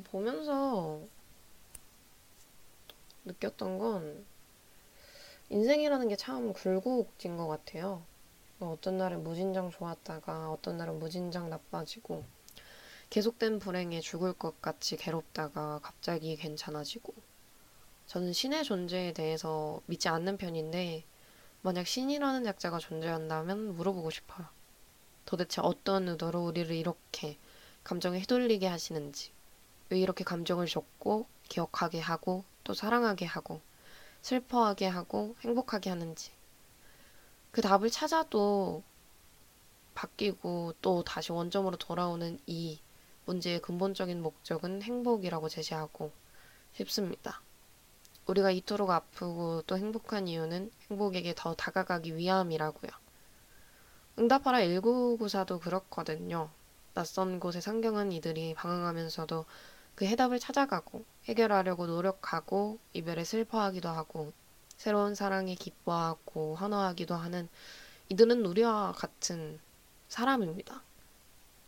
보면서 0.00 1.00
느꼈던 3.24 3.78
건 3.78 4.24
인생이라는 5.50 6.08
게 6.08 6.16
참 6.16 6.52
굴곡진 6.54 7.36
것 7.36 7.46
같아요. 7.46 8.02
뭐 8.58 8.72
어떤 8.72 8.96
날은 8.96 9.22
무진장 9.22 9.70
좋았다가 9.70 10.50
어떤 10.50 10.76
날은 10.78 10.98
무진장 10.98 11.50
나빠지고 11.50 12.24
계속된 13.10 13.58
불행에 13.58 14.00
죽을 14.00 14.32
것 14.32 14.62
같이 14.62 14.96
괴롭다가 14.96 15.80
갑자기 15.82 16.36
괜찮아지고 16.36 17.12
저는 18.06 18.32
신의 18.32 18.64
존재에 18.64 19.12
대해서 19.12 19.82
믿지 19.86 20.08
않는 20.08 20.38
편인데 20.38 21.04
만약 21.60 21.86
신이라는 21.86 22.46
약자가 22.46 22.78
존재한다면 22.78 23.76
물어보고 23.76 24.10
싶어요. 24.10 24.46
도대체 25.26 25.60
어떤 25.62 26.08
의도로 26.08 26.44
우리를 26.46 26.74
이렇게 26.74 27.38
감정에 27.84 28.18
휘둘리게 28.20 28.66
하시는지 28.66 29.32
왜 29.92 29.98
이렇게 29.98 30.24
감정을 30.24 30.66
줬고 30.66 31.26
기억하게 31.50 32.00
하고 32.00 32.44
또 32.64 32.72
사랑하게 32.72 33.26
하고 33.26 33.60
슬퍼하게 34.22 34.86
하고 34.86 35.36
행복하게 35.42 35.90
하는지. 35.90 36.30
그 37.50 37.60
답을 37.60 37.90
찾아도 37.90 38.82
바뀌고 39.94 40.72
또 40.80 41.04
다시 41.04 41.30
원점으로 41.30 41.76
돌아오는 41.76 42.38
이 42.46 42.80
문제의 43.26 43.60
근본적인 43.60 44.22
목적은 44.22 44.80
행복이라고 44.80 45.50
제시하고 45.50 46.10
싶습니다. 46.72 47.42
우리가 48.24 48.50
이토록 48.50 48.88
아프고 48.88 49.60
또 49.66 49.76
행복한 49.76 50.26
이유는 50.26 50.70
행복에게 50.88 51.34
더 51.36 51.54
다가가기 51.54 52.16
위함이라고요. 52.16 52.90
응답하라 54.18 54.60
1994도 54.60 55.60
그렇거든요. 55.60 56.48
낯선 56.94 57.40
곳에 57.40 57.60
상경한 57.60 58.12
이들이 58.12 58.54
방황하면서도 58.54 59.44
그 59.94 60.06
해답을 60.06 60.38
찾아가고 60.38 61.04
해결하려고 61.24 61.86
노력하고 61.86 62.78
이별에 62.92 63.24
슬퍼하기도 63.24 63.88
하고 63.88 64.32
새로운 64.76 65.14
사랑에 65.14 65.54
기뻐하고 65.54 66.56
환호하기도 66.56 67.14
하는 67.14 67.48
이들은 68.08 68.44
우리와 68.44 68.92
같은 68.92 69.60
사람입니다. 70.08 70.82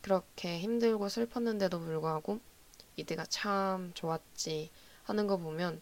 그렇게 0.03 0.59
힘들고 0.59 1.09
슬펐는데도 1.09 1.81
불구하고 1.81 2.41
이때가 2.97 3.25
참 3.27 3.93
좋았지 3.95 4.71
하는 5.05 5.27
거 5.27 5.37
보면 5.37 5.81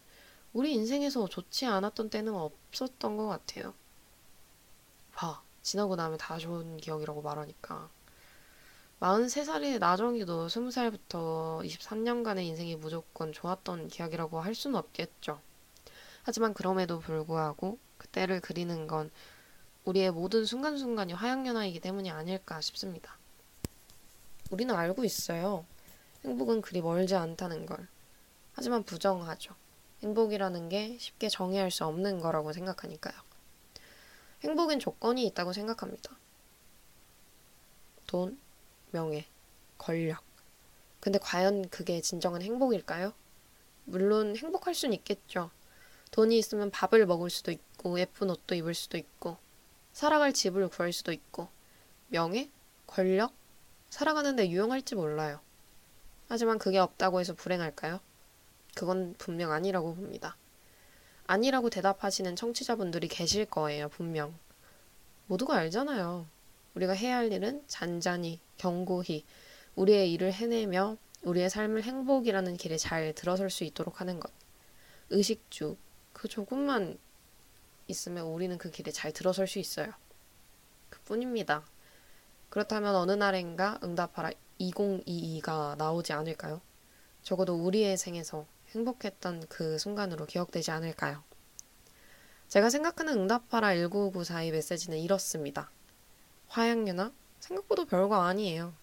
우리 0.52 0.74
인생에서 0.74 1.28
좋지 1.28 1.66
않았던 1.66 2.10
때는 2.10 2.34
없었던 2.34 3.16
것 3.16 3.26
같아요. 3.26 3.74
봐, 5.14 5.42
지나고 5.62 5.96
나면 5.96 6.18
다 6.18 6.38
좋은 6.38 6.76
기억이라고 6.76 7.22
말하니까. 7.22 7.88
43살의 9.02 9.80
나정이도 9.80 10.46
20살부터 10.46 11.66
23년간의 11.66 12.44
인생이 12.44 12.76
무조건 12.76 13.32
좋았던 13.32 13.88
기억이라고 13.88 14.40
할 14.40 14.54
수는 14.54 14.78
없겠죠. 14.78 15.40
하지만 16.22 16.54
그럼에도 16.54 17.00
불구하고 17.00 17.80
그때를 17.98 18.40
그리는 18.40 18.86
건 18.86 19.10
우리의 19.86 20.12
모든 20.12 20.44
순간순간이 20.44 21.14
화양연화이기 21.14 21.80
때문이 21.80 22.12
아닐까 22.12 22.60
싶습니다. 22.60 23.18
우리는 24.52 24.72
알고 24.72 25.04
있어요. 25.04 25.66
행복은 26.24 26.60
그리 26.60 26.80
멀지 26.80 27.16
않다는 27.16 27.66
걸. 27.66 27.88
하지만 28.52 28.84
부정하죠. 28.84 29.56
행복이라는 30.04 30.68
게 30.68 30.96
쉽게 31.00 31.28
정의할 31.28 31.72
수 31.72 31.84
없는 31.86 32.20
거라고 32.20 32.52
생각하니까요. 32.52 33.14
행복엔 34.44 34.78
조건이 34.78 35.26
있다고 35.26 35.52
생각합니다. 35.52 36.16
돈, 38.06 38.38
명예, 38.92 39.26
권력. 39.78 40.22
근데 41.00 41.18
과연 41.18 41.68
그게 41.68 42.00
진정한 42.00 42.42
행복일까요? 42.42 43.12
물론 43.84 44.36
행복할 44.36 44.74
순 44.74 44.92
있겠죠. 44.92 45.50
돈이 46.12 46.38
있으면 46.38 46.70
밥을 46.70 47.06
먹을 47.06 47.30
수도 47.30 47.50
있고, 47.50 47.98
예쁜 47.98 48.30
옷도 48.30 48.54
입을 48.54 48.74
수도 48.74 48.98
있고, 48.98 49.38
살아갈 49.92 50.32
집을 50.32 50.68
구할 50.68 50.92
수도 50.92 51.10
있고, 51.10 51.48
명예, 52.08 52.50
권력, 52.86 53.32
살아가는데 53.88 54.50
유용할지 54.50 54.94
몰라요. 54.94 55.40
하지만 56.28 56.58
그게 56.58 56.78
없다고 56.78 57.18
해서 57.18 57.34
불행할까요? 57.34 57.98
그건 58.74 59.14
분명 59.18 59.52
아니라고 59.52 59.94
봅니다. 59.94 60.36
아니라고 61.26 61.70
대답하시는 61.70 62.36
청취자분들이 62.36 63.08
계실 63.08 63.46
거예요, 63.46 63.88
분명. 63.88 64.38
모두가 65.26 65.56
알잖아요. 65.56 66.26
우리가 66.74 66.92
해야 66.92 67.16
할 67.16 67.32
일은 67.32 67.62
잔잔히, 67.66 68.40
경고히, 68.56 69.24
우리의 69.74 70.12
일을 70.12 70.32
해내며 70.32 70.96
우리의 71.22 71.50
삶을 71.50 71.82
행복이라는 71.82 72.56
길에 72.56 72.76
잘 72.76 73.12
들어설 73.14 73.50
수 73.50 73.64
있도록 73.64 74.00
하는 74.00 74.18
것. 74.20 74.32
의식주, 75.10 75.76
그 76.12 76.28
조금만 76.28 76.98
있으면 77.86 78.26
우리는 78.26 78.56
그 78.58 78.70
길에 78.70 78.90
잘 78.90 79.12
들어설 79.12 79.46
수 79.46 79.58
있어요. 79.58 79.92
그 80.88 81.00
뿐입니다. 81.02 81.64
그렇다면 82.48 82.94
어느 82.94 83.12
날엔가 83.12 83.80
응답하라 83.82 84.30
2022가 84.60 85.76
나오지 85.76 86.12
않을까요? 86.12 86.60
적어도 87.22 87.54
우리의 87.54 87.96
생에서 87.96 88.46
행복했던 88.70 89.46
그 89.48 89.78
순간으로 89.78 90.26
기억되지 90.26 90.70
않을까요? 90.70 91.22
제가 92.48 92.68
생각하는 92.68 93.14
응답하라 93.14 93.68
19994의 93.74 94.50
메시지는 94.50 94.98
이렇습니다. 94.98 95.70
화양연화? 96.52 97.10
생각보다 97.40 97.84
별거 97.86 98.16
아니에요. 98.16 98.74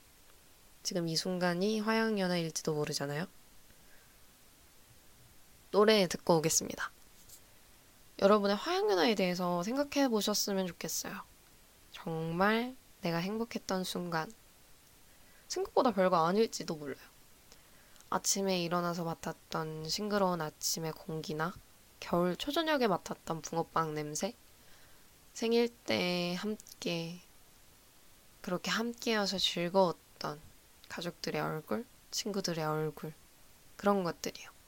지금 0.82 1.08
이 1.08 1.16
순간이 1.16 1.80
화양연화일지도 1.80 2.74
모르잖아요. 2.74 3.28
노래 5.70 6.08
듣고 6.08 6.38
오겠습니다. 6.38 6.92
여러분의 8.24 8.56
화양연화에 8.56 9.14
대해서 9.14 9.62
생각해 9.62 10.10
보셨으면 10.10 10.66
좋겠어요. 10.66 11.14
정말 11.92 12.76
내가 13.02 13.18
행복했던 13.18 13.84
순간. 13.84 14.34
생각보다 15.48 15.92
별거 15.92 16.26
아닐지도 16.26 16.76
몰라요. 16.76 16.98
아침에 18.10 18.64
일어나서 18.64 19.04
맡았던 19.04 19.88
싱그러운 19.88 20.42
아침의 20.42 20.94
공기나 20.94 21.54
겨울 22.00 22.36
초저녁에 22.36 22.88
맡았던 22.88 23.44
붕어빵 23.44 23.94
냄새, 23.94 24.34
생일 25.34 25.70
때 25.70 26.34
함께 26.40 27.22
그렇게 28.42 28.72
함께여서 28.72 29.38
즐거웠던 29.38 30.40
가족들의 30.88 31.42
얼굴, 31.42 31.86
친구들의 32.12 32.64
얼굴, 32.64 33.14
그런 33.76 34.04
것들이요. 34.04 34.59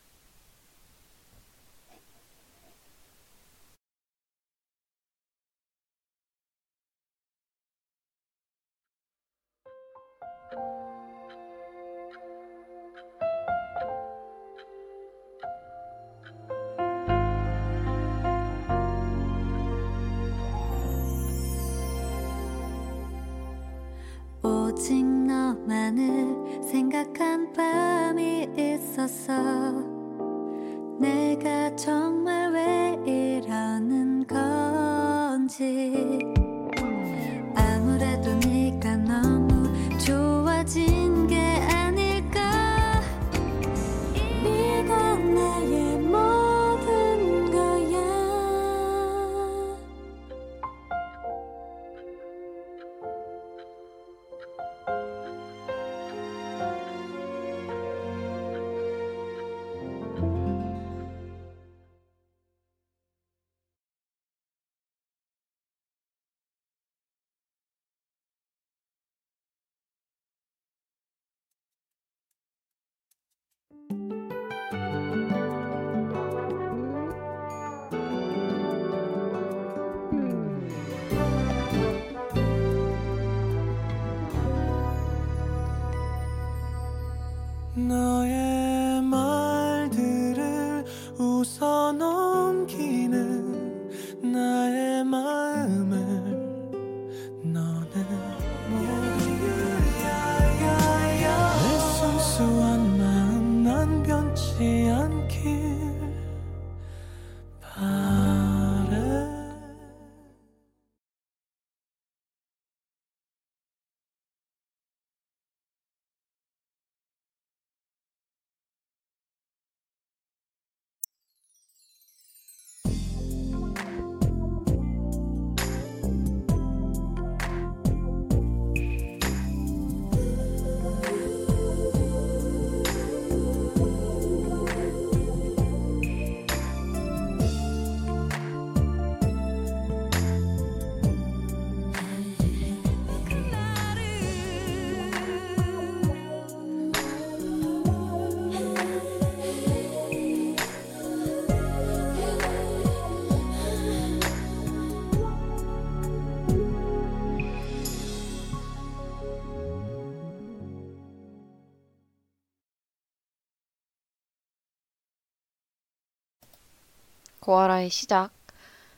고아라의 167.42 167.90
시작, 167.90 168.30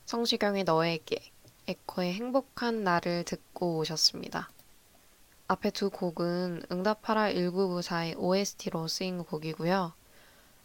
성시경의 0.05 0.65
너에게, 0.65 1.31
에코의 1.65 2.13
행복한 2.13 2.83
나를 2.83 3.23
듣고 3.23 3.77
오셨습니다. 3.77 4.49
앞에 5.47 5.69
두 5.71 5.89
곡은 5.89 6.63
응답하라 6.69 7.31
1994의 7.31 8.19
OST로 8.19 8.89
쓰인 8.89 9.23
곡이고요. 9.23 9.93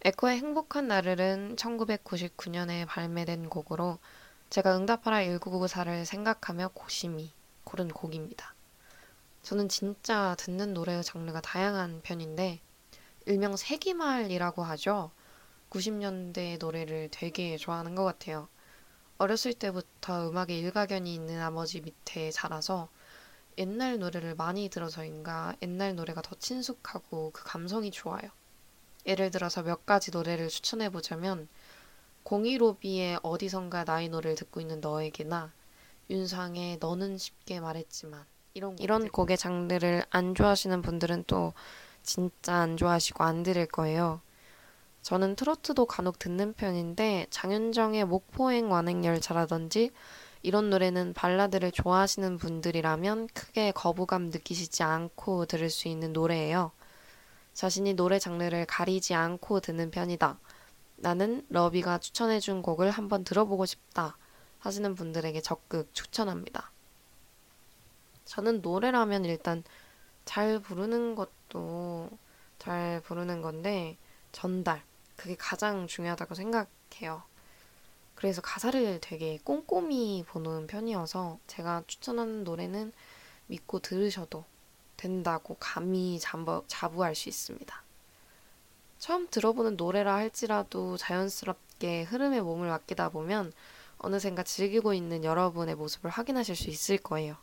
에코의 0.04 0.38
행복한 0.38 0.88
나를은 0.88 1.54
1999년에 1.54 2.84
발매된 2.88 3.48
곡으로 3.48 3.98
제가 4.50 4.76
응답하라 4.76 5.18
1994를 5.20 6.04
생각하며 6.04 6.72
고심히 6.74 7.30
고른 7.62 7.86
곡입니다. 7.86 8.54
저는 9.44 9.68
진짜 9.68 10.34
듣는 10.40 10.74
노래의 10.74 11.04
장르가 11.04 11.40
다양한 11.40 12.00
편인데 12.02 12.58
일명 13.26 13.54
세기말이라고 13.54 14.64
하죠. 14.64 15.12
90년대 15.70 16.59
노래를 16.59 17.09
되게 17.11 17.57
좋아하는 17.57 17.94
것 17.94 18.04
같아요. 18.04 18.48
어렸을 19.18 19.52
때부터 19.52 20.28
음악에 20.31 20.57
일가견이 20.57 21.12
있는 21.12 21.40
아버지 21.40 21.81
밑에 21.81 22.31
자라서 22.31 22.88
옛날 23.59 23.98
노래를 23.98 24.37
많이 24.37 24.68
들어서인가 24.68 25.57
옛날 25.62 25.96
노래가 25.96 26.22
더 26.22 26.37
친숙하고 26.37 27.31
그 27.33 27.42
감성이 27.44 27.90
좋아요. 27.90 28.31
예를 29.07 29.31
들어서 29.31 29.62
몇 29.62 29.85
가지 29.85 30.11
노래를 30.11 30.48
추천해 30.48 30.90
보자면 30.90 31.48
015B의 32.24 33.18
어디선가 33.22 33.85
나의 33.85 34.09
노래를 34.11 34.37
듣고 34.37 34.61
있는 34.61 34.81
너에게나 34.81 35.52
윤상의 36.11 36.78
너는 36.78 37.18
쉽게 37.18 37.61
말했지만 37.61 38.24
이런 38.54 38.78
이런 38.78 39.09
곡의 39.09 39.37
장르를 39.37 40.04
안 40.11 40.35
좋아하시는 40.35 40.83
분들은 40.83 41.24
또 41.26 41.52
진짜 42.02 42.54
안 42.54 42.76
좋아하시고 42.76 43.24
안 43.24 43.42
들을 43.42 43.66
거예요. 43.66 44.20
저는 45.02 45.37
트로트도 45.37 45.87
간혹 45.87 46.18
듣는 46.18 46.52
편인데 46.54 47.26
장윤정의 47.30 48.04
목포행 48.04 48.70
완행열차라든지 48.70 49.90
이런 50.42 50.70
노래는 50.70 51.14
발라드를 51.14 51.72
좋아하시는 51.72 52.37
분들이라면 52.38 53.28
크게 53.28 53.72
거부감 53.72 54.26
느끼시지 54.30 54.82
않고 54.82 55.46
들을 55.46 55.70
수 55.70 55.88
있는 55.88 56.12
노래예요. 56.12 56.72
자신이 57.54 57.94
노래 57.94 58.18
장르를 58.18 58.66
가리지 58.66 59.14
않고 59.14 59.61
듣는 59.61 59.90
편이다. 59.90 60.38
나는 60.96 61.44
러비가 61.48 61.98
추천해준 61.98 62.62
곡을 62.62 62.90
한번 62.90 63.24
들어보고 63.24 63.66
싶다. 63.66 64.16
하시는 64.58 64.94
분들에게 64.94 65.40
적극 65.40 65.92
추천합니다. 65.94 66.72
저는 68.24 68.61
노래라면 68.61 69.24
일단 69.24 69.64
잘 70.24 70.61
부르는 70.61 71.14
것도 71.14 72.11
잘 72.58 73.00
부르는 73.00 73.40
건데 73.40 73.96
전달 74.32 74.82
그게 75.18 75.35
가장 75.37 75.88
중요하다고 75.88 76.35
생각해요. 76.37 77.22
그래서 78.14 78.40
가사를 78.40 79.00
되게 79.00 79.38
꼼꼼히 79.44 80.24
보는 80.26 80.68
편이어서 80.68 81.38
제가 81.48 81.83
추천하는 81.87 82.44
노래는 82.44 82.92
믿고 83.48 83.81
들으셔도 83.81 84.44
된다고 84.96 85.57
감히 85.59 86.18
자부, 86.20 86.64
자부할 86.68 87.14
수 87.14 87.28
있습니다. 87.28 87.83
처음 88.98 89.28
들어보는 89.28 89.76
노래라 89.76 90.14
할지라도 90.14 90.96
자연스럽게 90.96 92.04
흐름에 92.04 92.40
몸을 92.40 92.68
맡기다 92.68 93.09
보면 93.11 93.52
어느샌가 93.98 94.44
즐기고 94.44 94.94
있는 94.94 95.24
여러분의 95.24 95.74
모습을 95.74 96.11
확인하실 96.11 96.54
수 96.54 96.70
있을 96.70 96.98
거예요. 96.98 97.37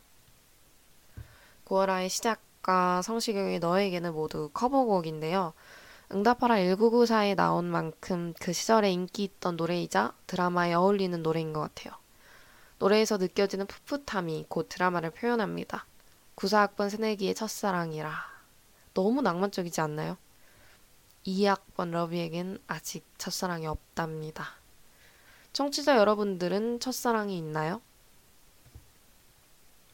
구월아의 1.64 2.08
시작과 2.08 3.02
성시경의 3.02 3.58
너에게는 3.58 4.14
모두 4.14 4.50
커버곡인데요. 4.54 5.52
응답하라 6.12 6.56
1994에 6.56 7.34
나온 7.34 7.64
만큼 7.64 8.32
그 8.40 8.52
시절에 8.52 8.92
인기 8.92 9.24
있던 9.24 9.56
노래이자 9.56 10.12
드라마에 10.28 10.72
어울리는 10.74 11.20
노래인 11.22 11.52
것 11.52 11.60
같아요. 11.60 11.94
노래에서 12.78 13.16
느껴지는 13.16 13.66
풋풋함이 13.66 14.46
곧 14.48 14.68
드라마를 14.68 15.10
표현합니다. 15.10 15.86
구사학번 16.36 16.90
새내기의 16.90 17.34
첫사랑이라. 17.34 18.12
너무 18.94 19.20
낭만적이지 19.20 19.80
않나요? 19.80 20.16
2학번 21.26 21.90
러비에겐 21.90 22.60
아직 22.68 23.04
첫사랑이 23.18 23.66
없답니다. 23.66 24.54
청취자 25.52 25.96
여러분들은 25.96 26.78
첫사랑이 26.78 27.36
있나요? 27.36 27.80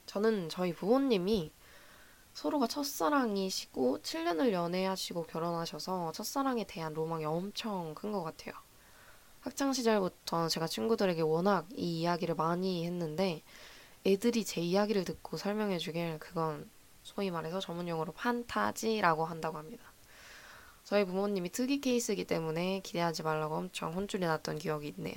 저는 0.05 0.51
저희 0.51 0.75
부모님이 0.75 1.53
서로가 2.35 2.67
첫사랑이시고 2.67 3.99
7년을 4.01 4.53
연애하시고 4.53 5.25
결혼하셔서 5.25 6.13
첫사랑에 6.13 6.65
대한 6.65 6.95
로망이 6.95 7.25
엄청 7.25 7.95
큰 7.95 8.13
것 8.13 8.23
같아요. 8.23 8.55
학창 9.41 9.73
시절부터 9.73 10.49
제가 10.49 10.67
친구들에게 10.67 11.21
워낙 11.23 11.67
이 11.75 12.01
이야기를 12.01 12.35
많이 12.37 12.87
했는데 12.87 13.43
애들이 14.07 14.45
제 14.45 14.61
이야기를 14.61 15.05
듣고 15.05 15.37
설명해 15.37 15.79
주길 15.79 16.19
그건 16.19 16.71
소위 17.03 17.31
말해서 17.31 17.61
전문용어로 17.61 18.13
판타지라고 18.13 19.25
한다고 19.25 19.59
합니다. 19.59 19.85
저희 20.85 21.05
부모님이 21.05 21.51
특이 21.51 21.81
케이스이기 21.81 22.25
때문에 22.25 22.81
기대하지 22.81 23.23
말라고 23.23 23.57
엄청 23.57 23.93
혼쭐이 23.95 24.23
났던 24.23 24.59
기억이 24.59 24.89
있네요. 24.97 25.17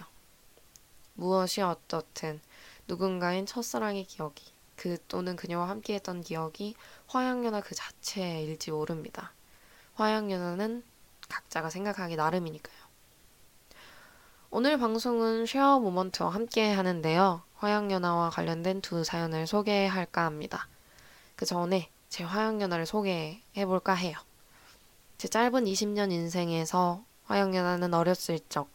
무엇이 1.14 1.62
어떻든 1.62 2.42
누군가인 2.88 3.46
첫사랑의 3.46 4.06
기억이 4.06 4.55
그 4.76 4.98
또는 5.08 5.36
그녀와 5.36 5.70
함께했던 5.70 6.22
기억이 6.22 6.76
화양연화 7.08 7.62
그 7.62 7.76
자체일지 7.76 8.72
모릅니다. 8.72 9.32
화양연화는 9.96 10.84
각자가 11.30 11.70
생각하기 11.70 12.16
나름이니까요. 12.16 12.76
오늘 14.52 14.78
방송은 14.78 15.46
쉐어 15.46 15.80
모먼트와 15.80 16.30
함께 16.30 16.72
하는데요. 16.72 17.42
화양연화와 17.56 18.30
관련된 18.30 18.82
두 18.82 19.04
사연을 19.04 19.48
소개할까 19.48 20.24
합니다. 20.26 20.68
그 21.36 21.46
전에 21.46 21.90
제 22.10 22.24
화양연화를 22.24 22.86
소개해볼까 22.86 23.94
해요. 23.94 24.18
제 25.18 25.28
짧은 25.28 25.66
20년 25.66 26.12
인생에서 26.12 27.04
화양연화는 27.26 27.94
어렸을 27.94 28.40
적 28.50 28.70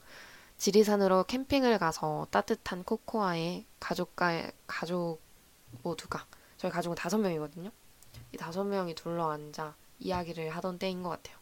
지리산으로 0.59 1.25
캠핑을 1.25 1.79
가서 1.79 2.27
따뜻한 2.31 2.85
코코아에 2.85 3.65
가족과 3.79 4.51
가족 4.67 5.21
모두가 5.83 6.27
저희 6.57 6.71
가족은 6.71 6.95
다섯 6.97 7.19
명이거든요. 7.19 7.71
이 8.33 8.37
다섯 8.37 8.65
명이 8.65 8.95
둘러앉아 8.95 9.75
이야기를 9.99 10.51
하던 10.51 10.79
때인 10.79 11.03
것 11.03 11.11
같아요. 11.11 11.37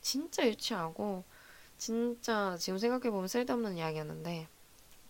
진짜 0.00 0.46
유치하고 0.46 1.24
진짜 1.78 2.56
지금 2.58 2.78
생각해 2.78 3.10
보면 3.10 3.28
쓸데없는 3.28 3.76
이야기였는데 3.76 4.48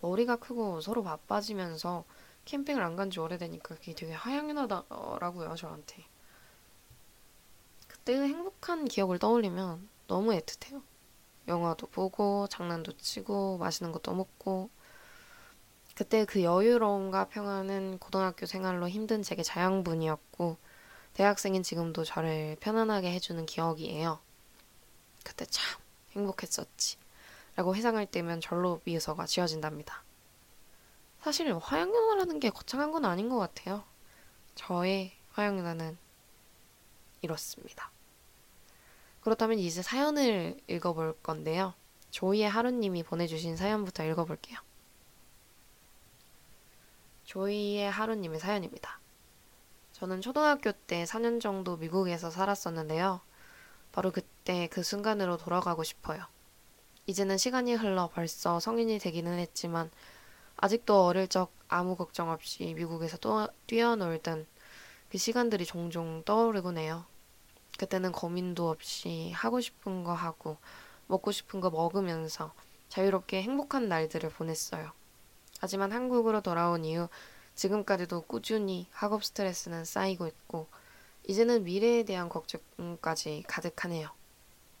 머리가 0.01 0.35
크고 0.37 0.81
서로 0.81 1.03
바빠지면서 1.03 2.03
캠핑을 2.45 2.81
안 2.81 2.95
간 2.95 3.09
지 3.09 3.19
오래되니까 3.19 3.75
그게 3.75 3.93
되게 3.95 4.11
하양연하다라고요 4.13 5.55
저한테. 5.55 6.05
그때의 7.87 8.27
행복한 8.27 8.85
기억을 8.85 9.17
떠올리면 9.19 9.87
너무 10.07 10.31
애틋해요. 10.31 10.81
영화도 11.47 11.87
보고 11.87 12.47
장난도 12.47 12.97
치고 12.97 13.57
맛있는 13.57 13.91
것도 13.91 14.13
먹고 14.13 14.69
그때 15.95 16.25
그 16.25 16.43
여유로움과 16.43 17.29
평화는 17.29 17.99
고등학교 17.99 18.45
생활로 18.45 18.89
힘든 18.89 19.21
제게 19.21 19.43
자양분이었고 19.43 20.57
대학생인 21.13 21.61
지금도 21.61 22.03
저를 22.03 22.57
편안하게 22.59 23.11
해주는 23.11 23.45
기억이에요. 23.45 24.19
그때 25.23 25.45
참 25.45 25.79
행복했었지. 26.15 26.97
라고 27.55 27.75
회상할 27.75 28.07
때면 28.07 28.41
절로 28.41 28.81
미소가 28.83 29.27
지어진답니다. 29.27 30.03
사실 31.21 31.55
화양연화라는 31.55 32.39
게 32.39 32.49
거창한 32.49 32.91
건 32.91 33.05
아닌 33.05 33.29
것 33.29 33.37
같아요. 33.37 33.83
저의 34.55 35.13
화양연화는 35.31 35.97
이렇습니다. 37.21 37.91
그렇다면 39.21 39.59
이제 39.59 39.81
사연을 39.81 40.59
읽어볼 40.67 41.19
건데요. 41.21 41.75
조이의 42.11 42.49
하루님이 42.49 43.03
보내주신 43.03 43.55
사연부터 43.55 44.03
읽어볼게요. 44.05 44.59
조이의 47.33 47.89
하루님의 47.89 48.39
사연입니다. 48.39 48.99
저는 49.93 50.21
초등학교 50.21 50.71
때 50.71 51.03
4년 51.03 51.41
정도 51.41 51.77
미국에서 51.77 52.29
살았었는데요. 52.29 53.21
바로 53.91 54.11
그때 54.11 54.67
그 54.67 54.83
순간으로 54.83 55.37
돌아가고 55.37 55.83
싶어요. 55.83 56.23
이제는 57.07 57.39
시간이 57.39 57.73
흘러 57.73 58.11
벌써 58.13 58.59
성인이 58.59 58.99
되기는 58.99 59.39
했지만 59.39 59.89
아직도 60.57 61.05
어릴 61.05 61.27
적 61.27 61.51
아무 61.67 61.95
걱정 61.95 62.29
없이 62.29 62.75
미국에서 62.75 63.17
또 63.17 63.47
뛰어놀던 63.65 64.45
그 65.09 65.17
시간들이 65.17 65.65
종종 65.65 66.21
떠오르곤 66.25 66.77
해요. 66.77 67.03
그때는 67.79 68.11
고민도 68.11 68.69
없이 68.69 69.31
하고 69.31 69.59
싶은 69.59 70.03
거 70.03 70.13
하고 70.13 70.57
먹고 71.07 71.31
싶은 71.31 71.61
거 71.61 71.71
먹으면서 71.71 72.53
자유롭게 72.89 73.41
행복한 73.41 73.89
날들을 73.89 74.29
보냈어요. 74.29 74.91
하지만 75.63 75.93
한국으로 75.93 76.41
돌아온 76.41 76.83
이후 76.83 77.07
지금까지도 77.55 78.23
꾸준히 78.23 78.85
학업 78.91 79.23
스트레스는 79.23 79.85
쌓이고 79.85 80.27
있고 80.27 80.67
이제는 81.25 81.63
미래에 81.63 82.03
대한 82.03 82.27
걱정까지 82.27 83.45
가득하네요. 83.47 84.09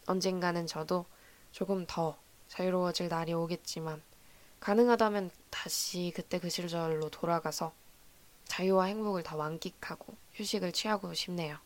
언젠가는 0.07 0.67
저도 0.67 1.05
조금 1.53 1.85
더 1.87 2.17
자유로워질 2.49 3.07
날이 3.07 3.31
오겠지만 3.31 4.01
가능하다면 4.59 5.31
다시 5.49 6.11
그때 6.13 6.37
그 6.37 6.49
시절로 6.49 7.09
돌아가서 7.09 7.71
자유와 8.43 8.87
행복을 8.87 9.23
더 9.23 9.37
만끽하고 9.37 10.13
휴식을 10.33 10.73
취하고 10.73 11.13
싶네요. 11.13 11.59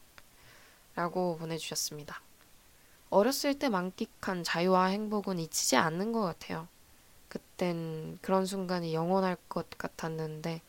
라고 0.93 1.37
보내주셨습니다. 1.37 2.21
어렸을 3.09 3.57
때 3.57 3.67
만끽한 3.67 4.43
자유와 4.43 4.85
행복은 4.89 5.39
잊히지 5.39 5.75
않는 5.75 6.11
것 6.11 6.21
같아요. 6.21 6.67
그땐 7.29 8.19
그런 8.21 8.45
순간이 8.45 8.93
영원할 8.93 9.37
것 9.49 9.69
같았는데, 9.77 10.61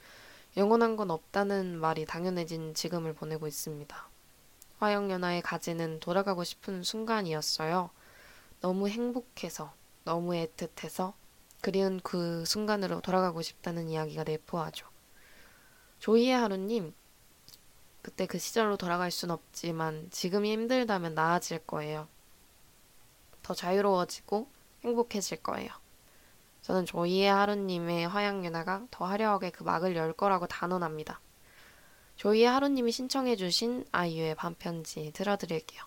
영원한 0.56 0.96
건 0.96 1.10
없다는 1.10 1.78
말이 1.78 2.04
당연해진 2.04 2.74
지금을 2.74 3.14
보내고 3.14 3.46
있습니다. 3.46 4.08
화영연화의 4.78 5.42
가지는 5.42 6.00
돌아가고 6.00 6.44
싶은 6.44 6.82
순간이었어요. 6.82 7.90
너무 8.60 8.88
행복해서, 8.88 9.72
너무 10.04 10.32
애틋해서, 10.32 11.12
그리운 11.60 12.00
그 12.00 12.44
순간으로 12.44 13.00
돌아가고 13.00 13.42
싶다는 13.42 13.88
이야기가 13.88 14.24
내포하죠. 14.24 14.86
조이의 15.98 16.32
하루님, 16.32 16.94
그때 18.02 18.26
그 18.26 18.38
시절로 18.38 18.76
돌아갈 18.76 19.10
순 19.10 19.30
없지만 19.30 20.08
지금이 20.10 20.52
힘들다면 20.52 21.14
나아질 21.14 21.58
거예요. 21.66 22.08
더 23.42 23.54
자유로워지고 23.54 24.48
행복해질 24.84 25.42
거예요. 25.42 25.72
저는 26.68 26.84
조이의 26.84 27.30
하루님의 27.30 28.06
화양연화가 28.08 28.88
더 28.90 29.06
화려하게 29.06 29.52
그 29.52 29.62
막을 29.62 29.96
열 29.96 30.12
거라고 30.12 30.46
단언합니다. 30.46 31.18
조이의 32.16 32.46
하루님이 32.46 32.92
신청해 32.92 33.36
주신 33.36 33.86
아이유의 33.90 34.34
반편지 34.34 35.10
들어드릴게요. 35.14 35.82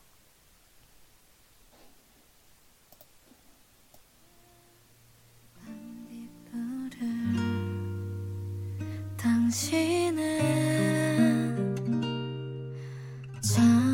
당신은 9.18 10.26
참 13.40 13.91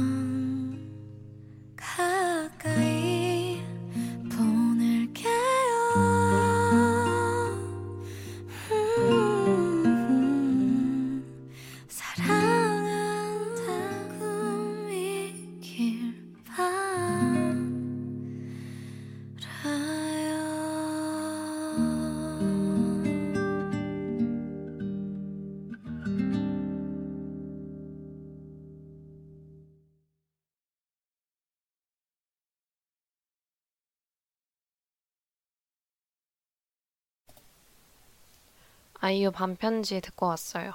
아이유 39.07 39.31
반편지 39.31 40.01
듣고 40.01 40.25
왔어요. 40.25 40.73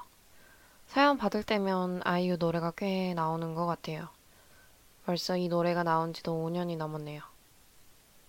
사연 0.87 1.19
받을 1.19 1.43
때면 1.43 2.01
아이유 2.03 2.39
노래가 2.39 2.73
꽤 2.75 3.13
나오는 3.13 3.55
것 3.55 3.67
같아요. 3.67 4.09
벌써 5.05 5.37
이 5.37 5.49
노래가 5.49 5.83
나온 5.83 6.15
지도 6.15 6.33
5년이 6.33 6.79
넘었네요. 6.79 7.21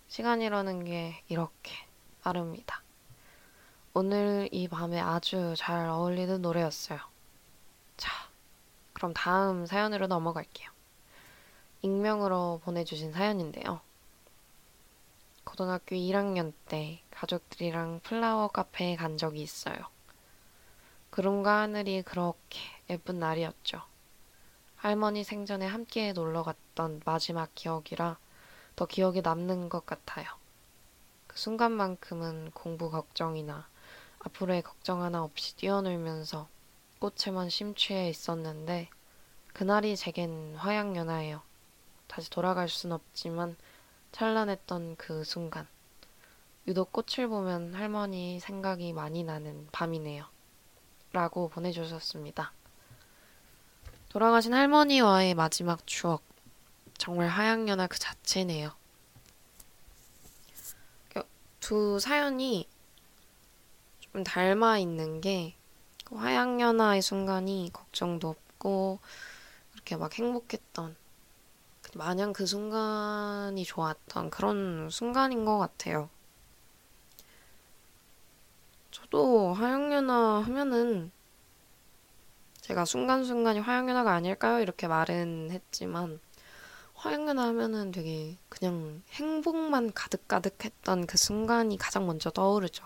시간이라는 0.10 0.84
게 0.84 1.24
이렇게 1.30 1.72
빠릅니다. 2.22 2.84
오늘 3.94 4.50
이 4.52 4.68
밤에 4.68 5.00
아주 5.00 5.54
잘 5.56 5.88
어울리는 5.88 6.42
노래였어요. 6.42 7.00
자, 7.96 8.12
그럼 8.92 9.14
다음 9.14 9.66
사연으로 9.66 10.08
넘어갈게요. 10.08 10.70
익명으로 11.82 12.60
보내주신 12.66 13.14
사연인데요. 13.14 13.80
고등학교 15.46 15.96
1학년 15.96 16.52
때 16.68 17.02
가족들이랑 17.12 18.02
플라워 18.04 18.50
카페에 18.50 18.98
간 18.98 19.18
적이 19.18 19.42
있어요. 19.44 19.93
구름과 21.14 21.60
하늘이 21.60 22.02
그렇게 22.02 22.60
예쁜 22.90 23.20
날이었죠. 23.20 23.84
할머니 24.78 25.24
생전에 25.24 25.68
함께 25.68 26.12
놀러 26.12 26.42
갔던 26.42 27.04
마지막 27.06 27.54
기억이라 27.54 28.18
더 28.76 28.86
기억에 28.88 29.22
남는 29.22 29.70
것 29.70 29.86
같아요. 29.86 30.26
그 31.28 31.38
순간만큼은 31.38 32.50
공부 32.56 32.90
걱정이나 32.90 33.68
앞으로의 34.22 34.64
걱정 34.64 35.04
하나 35.04 35.24
없이 35.24 35.56
뛰어놀면서 35.56 36.48
꽃에만 36.98 37.52
심취해 37.52 38.10
있었는데 38.10 38.90
그날이 39.54 39.96
제겐 39.96 40.56
화양연화예요. 40.56 41.44
다시 42.08 42.32
돌아갈 42.32 42.68
순 42.68 42.92
없지만 42.92 43.56
찬란했던 44.14 44.96
그 44.96 45.24
순간. 45.24 45.68
유독 46.66 46.92
꽃을 46.92 47.28
보면 47.28 47.76
할머니 47.76 48.40
생각이 48.40 48.94
많이 48.94 49.24
나는 49.24 49.68
밤이네요. 49.72 50.33
라고 51.14 51.48
보내주셨습니다. 51.48 52.52
돌아가신 54.10 54.54
할머니와의 54.54 55.36
마지막 55.36 55.88
추억. 55.88 56.24
정말 56.98 57.28
하양연화 57.28 57.88
그 57.88 57.98
자체네요. 57.98 58.74
두 61.60 61.98
사연이 61.98 62.68
좀 64.02 64.26
닮아 64.26 64.80
있는 64.80 65.22
게 65.22 65.56
화양연화의 66.12 67.02
순간이 67.02 67.70
걱정도 67.72 68.28
없고 68.28 69.00
이렇게 69.74 69.96
막 69.96 70.14
행복했던 70.14 70.98
마냥 71.96 72.34
그 72.34 72.46
순간이 72.46 73.64
좋았던 73.64 74.30
그런 74.30 74.90
순간인 74.90 75.46
것 75.46 75.58
같아요. 75.58 76.10
저도 78.94 79.54
화양연화 79.54 80.44
하면은 80.46 81.12
제가 82.62 82.86
순간순간이 82.86 83.60
화양연화가 83.60 84.14
아닐까요? 84.14 84.60
이렇게 84.60 84.88
말은 84.88 85.50
했지만 85.50 86.20
화양연화 86.94 87.42
하면은 87.48 87.92
되게 87.92 88.38
그냥 88.50 89.02
행복만 89.10 89.94
가득가득했던 89.94 91.08
그 91.08 91.18
순간이 91.18 91.80
가장 91.80 92.06
먼저 92.06 92.30
떠오르죠. 92.30 92.86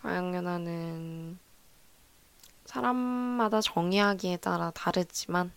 화양연화는 0.00 1.38
사람마다 2.64 3.60
정의하기에 3.60 4.38
따라 4.38 4.72
다르지만 4.72 5.52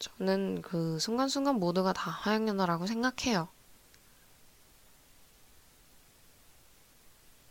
저는 0.00 0.60
그 0.60 0.98
순간순간 0.98 1.54
모두가 1.54 1.94
다 1.94 2.10
화양연화라고 2.10 2.86
생각해요. 2.86 3.48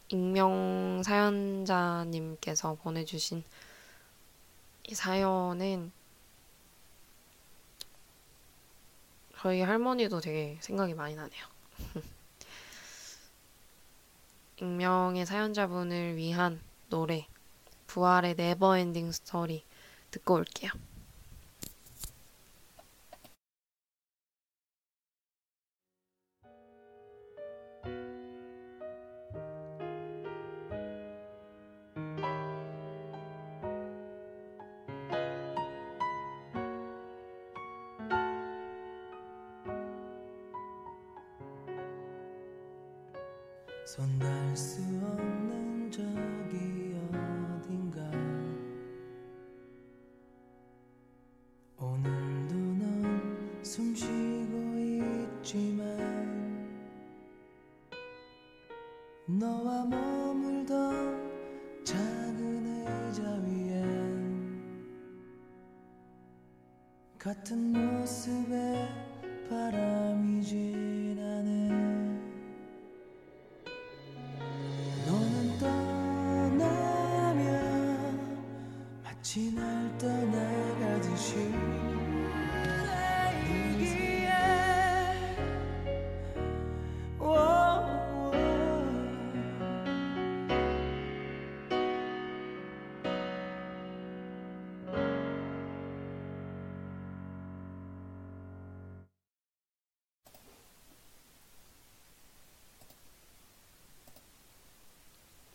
익명 0.10 1.04
사연자님께서 1.04 2.76
보내주신 2.76 3.44
이 4.84 4.96
사연은 4.96 5.92
저희 9.38 9.62
할머니도 9.62 10.22
되게 10.22 10.58
생각이 10.62 10.94
많이 10.94 11.16
나네요. 11.16 11.46
익명의 14.62 15.26
사연자분을 15.26 16.16
위한 16.16 16.60
노래 16.90 17.28
부활의 17.88 18.36
Never 18.36 18.70
Ending 18.70 19.12
Story 19.12 19.64
듣고 20.12 20.36
올게요. 20.36 20.72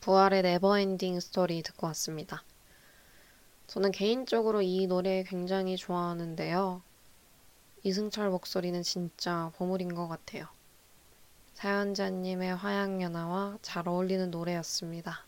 부활의 0.03 0.43
Never 0.43 0.78
Ending 0.78 1.21
Story 1.21 1.63
듣고 1.63 1.87
왔습니다. 1.87 2.43
저는 3.69 3.93
개인적으로 3.93 4.61
이 4.61 4.89
노래 4.89 5.23
굉장히 5.23 5.77
좋아하는데요. 5.77 6.83
이승철 7.85 8.31
목소리는 8.31 8.83
진짜 8.83 9.53
보물인 9.57 9.95
것 9.95 10.09
같아요. 10.09 10.49
사연자님의 11.55 12.57
화양연화와 12.57 13.59
잘 13.63 13.87
어울리는 13.87 14.29
노래였습니다. 14.33 15.25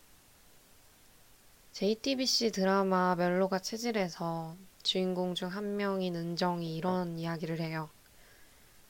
JTBC 1.71 2.51
드라마 2.51 3.15
멜로가 3.15 3.59
체질에서 3.59 4.57
주인공 4.83 5.35
중 5.35 5.47
한 5.47 5.77
명인 5.77 6.17
은정이 6.17 6.75
이런 6.75 7.17
이야기를 7.17 7.61
해요. 7.61 7.89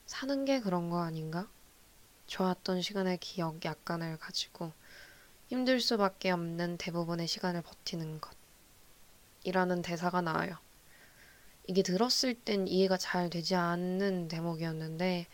사는 0.07 0.45
게 0.45 0.59
그런 0.61 0.89
거 0.89 1.01
아닌가? 1.01 1.47
좋았던 2.25 2.81
시간의 2.81 3.19
기억 3.19 3.63
약간을 3.63 4.17
가지고 4.17 4.71
힘들 5.47 5.79
수밖에 5.79 6.31
없는 6.31 6.77
대부분의 6.77 7.27
시간을 7.27 7.61
버티는 7.61 8.19
것. 8.19 8.35
이라는 9.43 9.83
대사가 9.83 10.21
나와요. 10.21 10.57
이게 11.67 11.83
들었을 11.83 12.33
땐 12.33 12.67
이해가 12.67 12.97
잘 12.97 13.29
되지 13.29 13.53
않는 13.53 14.27
대목이었는데 14.27 15.27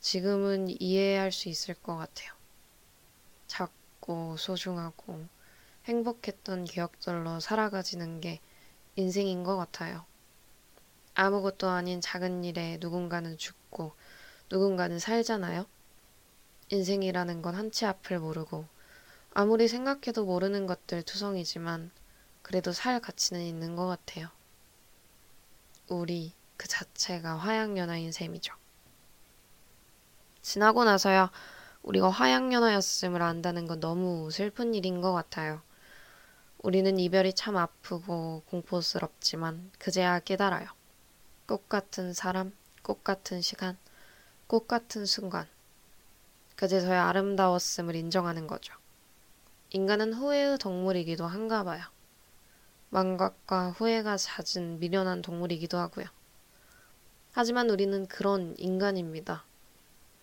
지금은 0.00 0.80
이해할 0.80 1.32
수 1.32 1.48
있을 1.48 1.74
것 1.74 1.96
같아요. 1.96 2.32
작고 3.48 4.36
소중하고 4.36 5.26
행복했던 5.86 6.64
기억들로 6.64 7.40
살아가지는 7.40 8.20
게 8.20 8.40
인생인 8.94 9.42
것 9.42 9.56
같아요. 9.56 10.04
아무것도 11.14 11.68
아닌 11.68 12.00
작은 12.00 12.44
일에 12.44 12.78
누군가는 12.80 13.36
죽고 13.36 13.94
누군가는 14.50 14.98
살잖아요. 14.98 15.66
인생이라는 16.70 17.42
건 17.42 17.54
한치 17.56 17.84
앞을 17.84 18.20
모르고 18.20 18.73
아무리 19.36 19.66
생각해도 19.66 20.24
모르는 20.24 20.66
것들 20.68 21.02
투성이지만 21.02 21.90
그래도 22.42 22.72
살 22.72 23.00
가치는 23.00 23.42
있는 23.42 23.74
것 23.74 23.88
같아요. 23.88 24.28
우리 25.88 26.32
그 26.56 26.68
자체가 26.68 27.34
화양연화인 27.34 28.12
셈이죠. 28.12 28.54
지나고 30.40 30.84
나서야 30.84 31.32
우리가 31.82 32.10
화양연화였음을 32.10 33.20
안다는 33.22 33.66
건 33.66 33.80
너무 33.80 34.30
슬픈 34.30 34.72
일인 34.72 35.00
것 35.00 35.12
같아요. 35.12 35.62
우리는 36.58 36.96
이별이 36.96 37.32
참 37.32 37.56
아프고 37.56 38.44
공포스럽지만 38.46 39.72
그제야 39.80 40.20
깨달아요. 40.20 40.68
꽃 41.46 41.68
같은 41.68 42.12
사람, 42.12 42.52
꽃 42.82 43.02
같은 43.02 43.40
시간, 43.40 43.76
꽃 44.46 44.68
같은 44.68 45.06
순간. 45.06 45.48
그제서야 46.54 47.08
아름다웠음을 47.08 47.96
인정하는 47.96 48.46
거죠. 48.46 48.74
인간은 49.74 50.12
후회의 50.12 50.56
동물이기도 50.56 51.26
한가 51.26 51.64
봐요. 51.64 51.82
망각과 52.90 53.70
후회가 53.70 54.16
잦은 54.16 54.78
미련한 54.78 55.20
동물이기도 55.20 55.78
하고요. 55.78 56.06
하지만 57.32 57.68
우리는 57.68 58.06
그런 58.06 58.54
인간입니다. 58.56 59.44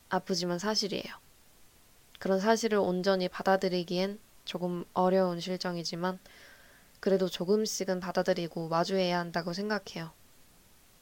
아프지만 0.08 0.58
사실이에요. 0.58 1.14
그런 2.18 2.39
사실을 2.39 2.78
온전히 2.78 3.28
받아들이기엔 3.28 4.22
조금 4.45 4.86
어려운 4.93 5.41
실정이지만 5.41 6.18
그래도 7.02 7.28
조금씩은 7.28 7.99
받아들이고 7.99 8.70
마주해야 8.70 9.20
한다고 9.20 9.52
생각해요. 9.52 10.14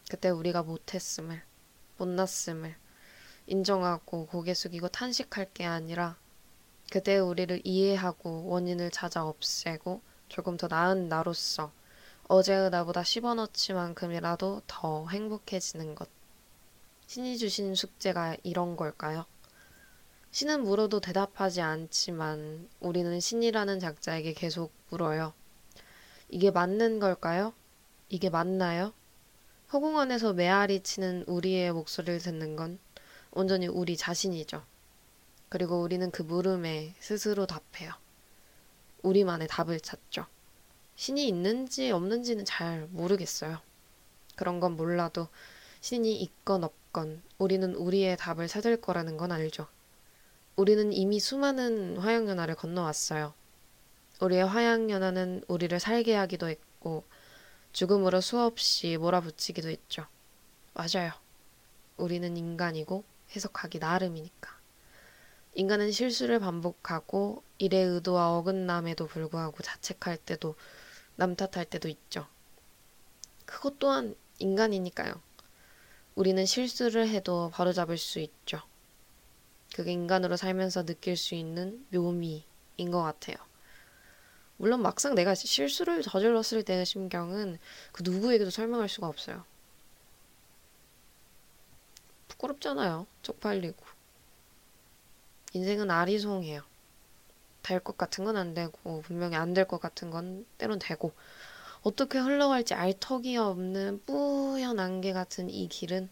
그때 0.10 0.30
우리가 0.30 0.64
못했음을, 0.64 1.44
못났음을 2.00 2.76
인정하고 3.46 4.26
고개 4.26 4.56
숙이고 4.56 4.88
탄식할 4.88 5.54
게 5.54 5.68
아니라 5.68 6.18
그때 6.92 7.20
우리를 7.20 7.62
이해하고 7.64 8.48
원인을 8.48 8.90
찾아 8.90 9.26
없애고 9.26 10.02
조금 10.28 10.58
더 10.58 10.68
나은 10.68 11.08
나로서 11.08 11.72
어제의 12.28 12.70
나보다 12.70 13.02
10원어치만큼이라도 13.02 14.62
더 14.68 15.08
행복해지는 15.10 15.96
것. 15.96 16.10
신이 17.08 17.38
주신 17.38 17.76
숙제가 17.76 18.38
이런 18.44 18.76
걸까요? 18.76 19.26
신은 20.32 20.64
물어도 20.64 21.00
대답하지 21.00 21.62
않지만 21.62 22.70
우리는 22.80 23.20
신이라는 23.20 23.80
작자에게 23.80 24.34
계속 24.34 24.72
물어요. 24.90 25.34
이게 26.30 26.52
맞는 26.52 27.00
걸까요? 27.00 27.54
이게 28.10 28.30
맞나요? 28.30 28.94
허공 29.74 30.00
안에서 30.00 30.34
메아리 30.34 30.82
치는 30.82 31.26
우리의 31.28 31.72
목소리를 31.72 32.20
듣는 32.20 32.56
건 32.56 32.80
온전히 33.32 33.68
우리 33.68 33.98
자신이죠. 33.98 34.64
그리고 35.50 35.82
우리는 35.82 36.10
그 36.12 36.22
물음에 36.22 36.96
스스로 37.00 37.46
답해요. 37.48 37.92
우리만의 39.02 39.48
답을 39.48 39.80
찾죠. 39.80 40.26
신이 40.96 41.28
있는지 41.28 41.92
없는지는 41.92 42.46
잘 42.46 42.88
모르겠어요. 42.92 43.60
그런 44.36 44.60
건 44.60 44.76
몰라도 44.76 45.28
신이 45.82 46.22
있건 46.22 46.64
없건 46.64 47.24
우리는 47.38 47.74
우리의 47.74 48.18
답을 48.18 48.48
찾을 48.48 48.82
거라는 48.82 49.18
건 49.18 49.32
알죠. 49.32 49.68
우리는 50.56 50.92
이미 50.92 51.20
수많은 51.20 51.98
화양연화를 51.98 52.56
건너왔어요. 52.56 53.34
우리의 54.22 54.46
화양연화는 54.46 55.44
우리를 55.48 55.80
살게 55.80 56.16
하기도 56.16 56.50
했고 56.50 57.06
죽음으로 57.72 58.20
수없이 58.20 58.98
몰아붙이기도 58.98 59.70
했죠. 59.70 60.06
맞아요. 60.74 61.12
우리는 61.96 62.36
인간이고 62.36 63.04
해석하기 63.36 63.80
나름이니까. 63.80 64.59
인간은 65.60 65.92
실수를 65.92 66.40
반복하고 66.40 67.44
일의 67.58 67.84
의도와 67.84 68.38
어긋남에도 68.38 69.08
불구하고 69.08 69.62
자책할 69.62 70.16
때도 70.16 70.56
남 71.18 71.36
탓할 71.36 71.66
때도 71.66 71.90
있죠. 71.90 72.26
그것 73.46 73.78
또한 73.78 74.16
인간이니까요. 74.38 75.22
우리는 76.16 76.46
실수를 76.46 77.10
해도 77.10 77.52
바로잡을 77.54 77.98
수 77.98 78.20
있죠. 78.20 78.62
그게 79.76 79.92
인간으로 79.92 80.38
살면서 80.38 80.86
느낄 80.86 81.18
수 81.18 81.36
있는 81.36 81.86
묘미인 81.90 82.90
것 82.90 83.04
같아요. 83.04 83.36
물론 84.56 84.82
막상 84.82 85.14
내가 85.14 85.36
실수를 85.36 86.04
저질렀을 86.04 86.64
때의 86.64 86.86
심경은 86.86 87.60
그 87.92 88.04
누구에게도 88.04 88.50
설명할 88.50 88.88
수가 88.88 89.10
없어요. 89.10 89.44
부끄럽잖아요. 92.30 93.08
쪽팔리고. 93.24 93.99
인생은 95.54 95.92
아리송해요. 95.92 96.62
될 97.64 97.80
것 97.82 97.98
같은 97.98 98.24
건 98.26 98.36
안 98.38 98.54
되고 98.54 99.02
분명히 99.02 99.36
안 99.36 99.54
될 99.54 99.66
것 99.68 99.80
같은 99.80 100.10
건 100.10 100.46
때론 100.58 100.80
되고 100.80 101.14
어떻게 101.82 102.20
흘러갈지 102.20 102.74
알 102.74 102.94
턱이 103.00 103.38
없는 103.38 104.04
뿌연 104.06 104.80
안개 104.80 105.14
같은 105.14 105.50
이 105.50 105.68
길은 105.68 106.10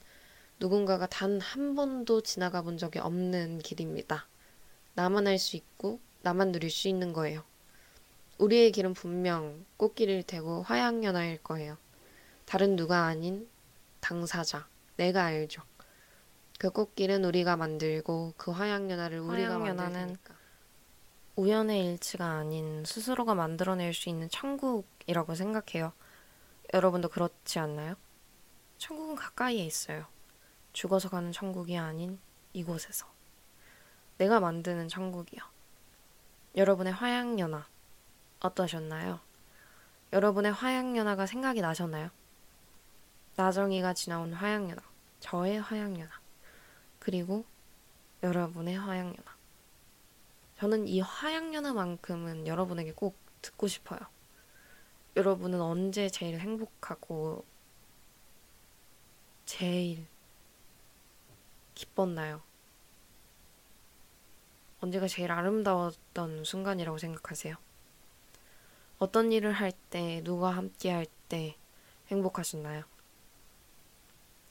누군가가 0.59 1.07
단 1.07 1.39
한 1.41 1.75
번도 1.75 2.21
지나가 2.21 2.61
본 2.61 2.77
적이 2.77 2.99
없는 2.99 3.59
길입니다. 3.59 4.27
나만 4.95 5.27
알수 5.27 5.55
있고 5.57 5.99
나만 6.23 6.51
누릴 6.51 6.69
수 6.71 6.87
있는 6.87 7.13
거예요. 7.13 7.43
우리의 8.39 8.71
길은 8.71 8.93
분명 8.93 9.65
꽃길일 9.77 10.23
테고 10.23 10.63
화양연화일 10.63 11.43
거예요. 11.43 11.77
다른 12.45 12.75
누가 12.75 13.05
아닌 13.05 13.47
당사자, 13.99 14.67
내가 14.97 15.25
알죠. 15.25 15.63
그 16.57 16.69
꽃길은 16.71 17.23
우리가 17.25 17.55
만들고 17.55 18.33
그 18.37 18.51
화양연화를 18.51 19.19
우리가 19.19 19.49
화양연화는 19.49 19.99
만들니까. 19.99 20.35
우연의 21.35 21.85
일치가 21.85 22.25
아닌 22.25 22.83
스스로가 22.83 23.35
만들어낼 23.35 23.93
수 23.93 24.09
있는 24.09 24.27
천국이라고 24.29 25.35
생각해요. 25.35 25.93
여러분도 26.73 27.09
그렇지 27.09 27.59
않나요? 27.59 27.95
천국은 28.79 29.15
가까이에 29.15 29.63
있어요. 29.63 30.07
죽어서 30.73 31.09
가는 31.09 31.31
천국이 31.31 31.77
아닌 31.77 32.19
이곳에서. 32.53 33.05
내가 34.17 34.39
만드는 34.39 34.87
천국이요. 34.87 35.41
여러분의 36.55 36.91
화양연화 36.93 37.67
어떠셨나요? 38.39 39.19
여러분의 40.11 40.53
화양연화가 40.53 41.27
생각이 41.27 41.61
나셨나요? 41.61 42.09
나정이가 43.35 43.93
지나온 43.93 44.33
화양연화, 44.33 44.81
저의 45.19 45.59
화양연화, 45.61 46.16
그리고 47.07 47.45
여러분의 48.21 48.77
화양연화. 48.77 49.37
저는 50.57 50.89
이 50.89 50.99
화양연화만큼은 50.99 52.47
여러분에게 52.47 52.91
꼭 52.91 53.15
듣고 53.41 53.69
싶어요. 53.69 54.01
여러분은 55.15 55.61
언제 55.61 56.09
제일 56.09 56.37
행복하고 56.37 57.45
제일 59.45 60.05
기뻤나요? 61.75 62.41
언제가 64.81 65.07
제일 65.07 65.31
아름다웠던 65.31 66.43
순간이라고 66.43 66.97
생각하세요? 66.97 67.55
어떤 68.99 69.31
일을 69.31 69.53
할 69.53 69.71
때, 69.89 70.21
누가 70.25 70.49
함께 70.49 70.91
할 70.91 71.05
때 71.29 71.55
행복하셨나요? 72.09 72.83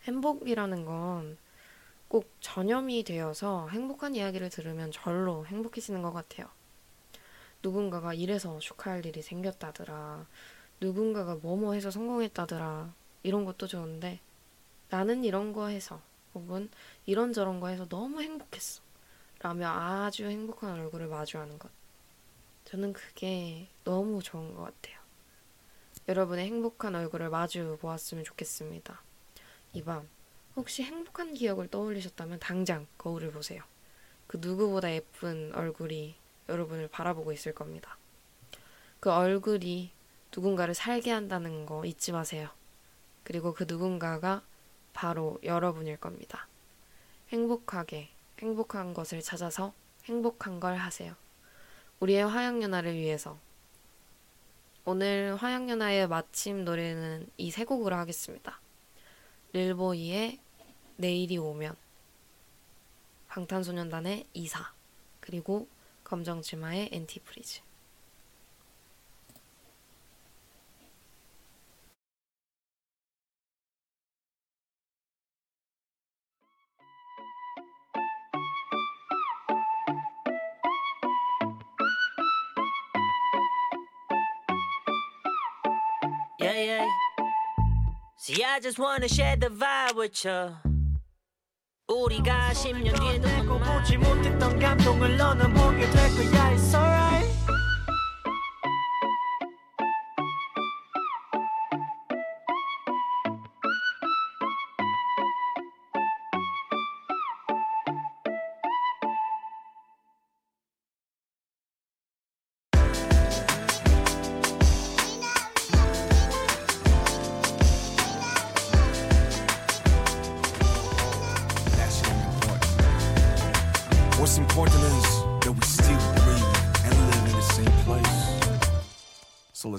행복이라는 0.04 0.86
건 0.86 1.36
꼭 2.08 2.32
전염이 2.40 3.04
되어서 3.04 3.68
행복한 3.68 4.14
이야기를 4.14 4.50
들으면 4.50 4.90
절로 4.92 5.46
행복해지는 5.46 6.02
것 6.02 6.12
같아요. 6.12 6.48
누군가가 7.62 8.14
이래서 8.14 8.58
축하할 8.58 9.04
일이 9.06 9.22
생겼다더라. 9.22 10.26
누군가가 10.80 11.36
뭐뭐 11.36 11.74
해서 11.74 11.90
성공했다더라. 11.90 12.92
이런 13.22 13.44
것도 13.44 13.66
좋은데 13.66 14.20
나는 14.88 15.24
이런 15.24 15.52
거 15.52 15.66
해서 15.66 16.00
혹은 16.34 16.70
이런저런 17.06 17.60
거 17.60 17.68
해서 17.68 17.88
너무 17.88 18.22
행복했어. 18.22 18.82
라며 19.40 19.68
아주 19.68 20.26
행복한 20.26 20.72
얼굴을 20.78 21.08
마주하는 21.08 21.58
것. 21.58 21.70
저는 22.64 22.92
그게 22.92 23.68
너무 23.84 24.22
좋은 24.22 24.54
것 24.54 24.62
같아요. 24.62 24.98
여러분의 26.08 26.46
행복한 26.46 26.94
얼굴을 26.94 27.30
마주 27.30 27.78
보았으면 27.80 28.24
좋겠습니다. 28.24 29.02
이 29.72 29.82
밤, 29.82 30.08
혹시 30.56 30.82
행복한 30.82 31.34
기억을 31.34 31.68
떠올리셨다면 31.68 32.40
당장 32.40 32.86
거울을 32.98 33.30
보세요. 33.30 33.62
그 34.26 34.38
누구보다 34.40 34.90
예쁜 34.92 35.54
얼굴이 35.54 36.16
여러분을 36.48 36.88
바라보고 36.88 37.32
있을 37.32 37.54
겁니다. 37.54 37.98
그 39.00 39.10
얼굴이 39.12 39.92
누군가를 40.34 40.74
살게 40.74 41.10
한다는 41.10 41.66
거 41.66 41.84
잊지 41.84 42.12
마세요. 42.12 42.48
그리고 43.22 43.52
그 43.54 43.64
누군가가 43.68 44.42
바로 44.92 45.38
여러분일 45.42 45.98
겁니다. 45.98 46.48
행복하게, 47.28 48.08
행복한 48.38 48.94
것을 48.94 49.20
찾아서 49.20 49.74
행복한 50.04 50.60
걸 50.60 50.76
하세요. 50.76 51.14
우리의 52.00 52.26
화양연화를 52.26 52.94
위해서. 52.94 53.38
오늘 54.84 55.36
화양연화의 55.36 56.08
마침 56.08 56.64
노래는 56.64 57.28
이 57.36 57.50
세 57.50 57.64
곡으로 57.64 57.96
하겠습니다. 57.96 58.60
릴보이의 59.52 60.38
내일이 60.96 61.38
오면, 61.38 61.76
방탄소년단의 63.28 64.26
이사, 64.34 64.72
그리고 65.20 65.68
검정치마의 66.04 66.90
엔티프리즈. 66.92 67.60
Yeah, 86.38 86.58
yeah. 86.58 86.88
See, 88.18 88.44
I 88.44 88.60
just 88.60 88.78
wanna 88.78 89.08
share 89.08 89.36
the 89.36 89.48
vibe 89.48 89.96
with 89.96 90.24
you. 90.24 90.65
우리가 92.06 92.52
10년 92.52 93.00
뒤에도 93.00 93.28
보지 93.58 93.96
못했던 93.96 94.56
감동을 94.60 95.16
너는 95.16 95.52
보게 95.52 95.80
될 95.90 95.92
거야. 96.14 96.54
It's 96.54 96.72
alright 96.72 97.35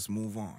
move 0.10 0.38
on. 0.38 0.56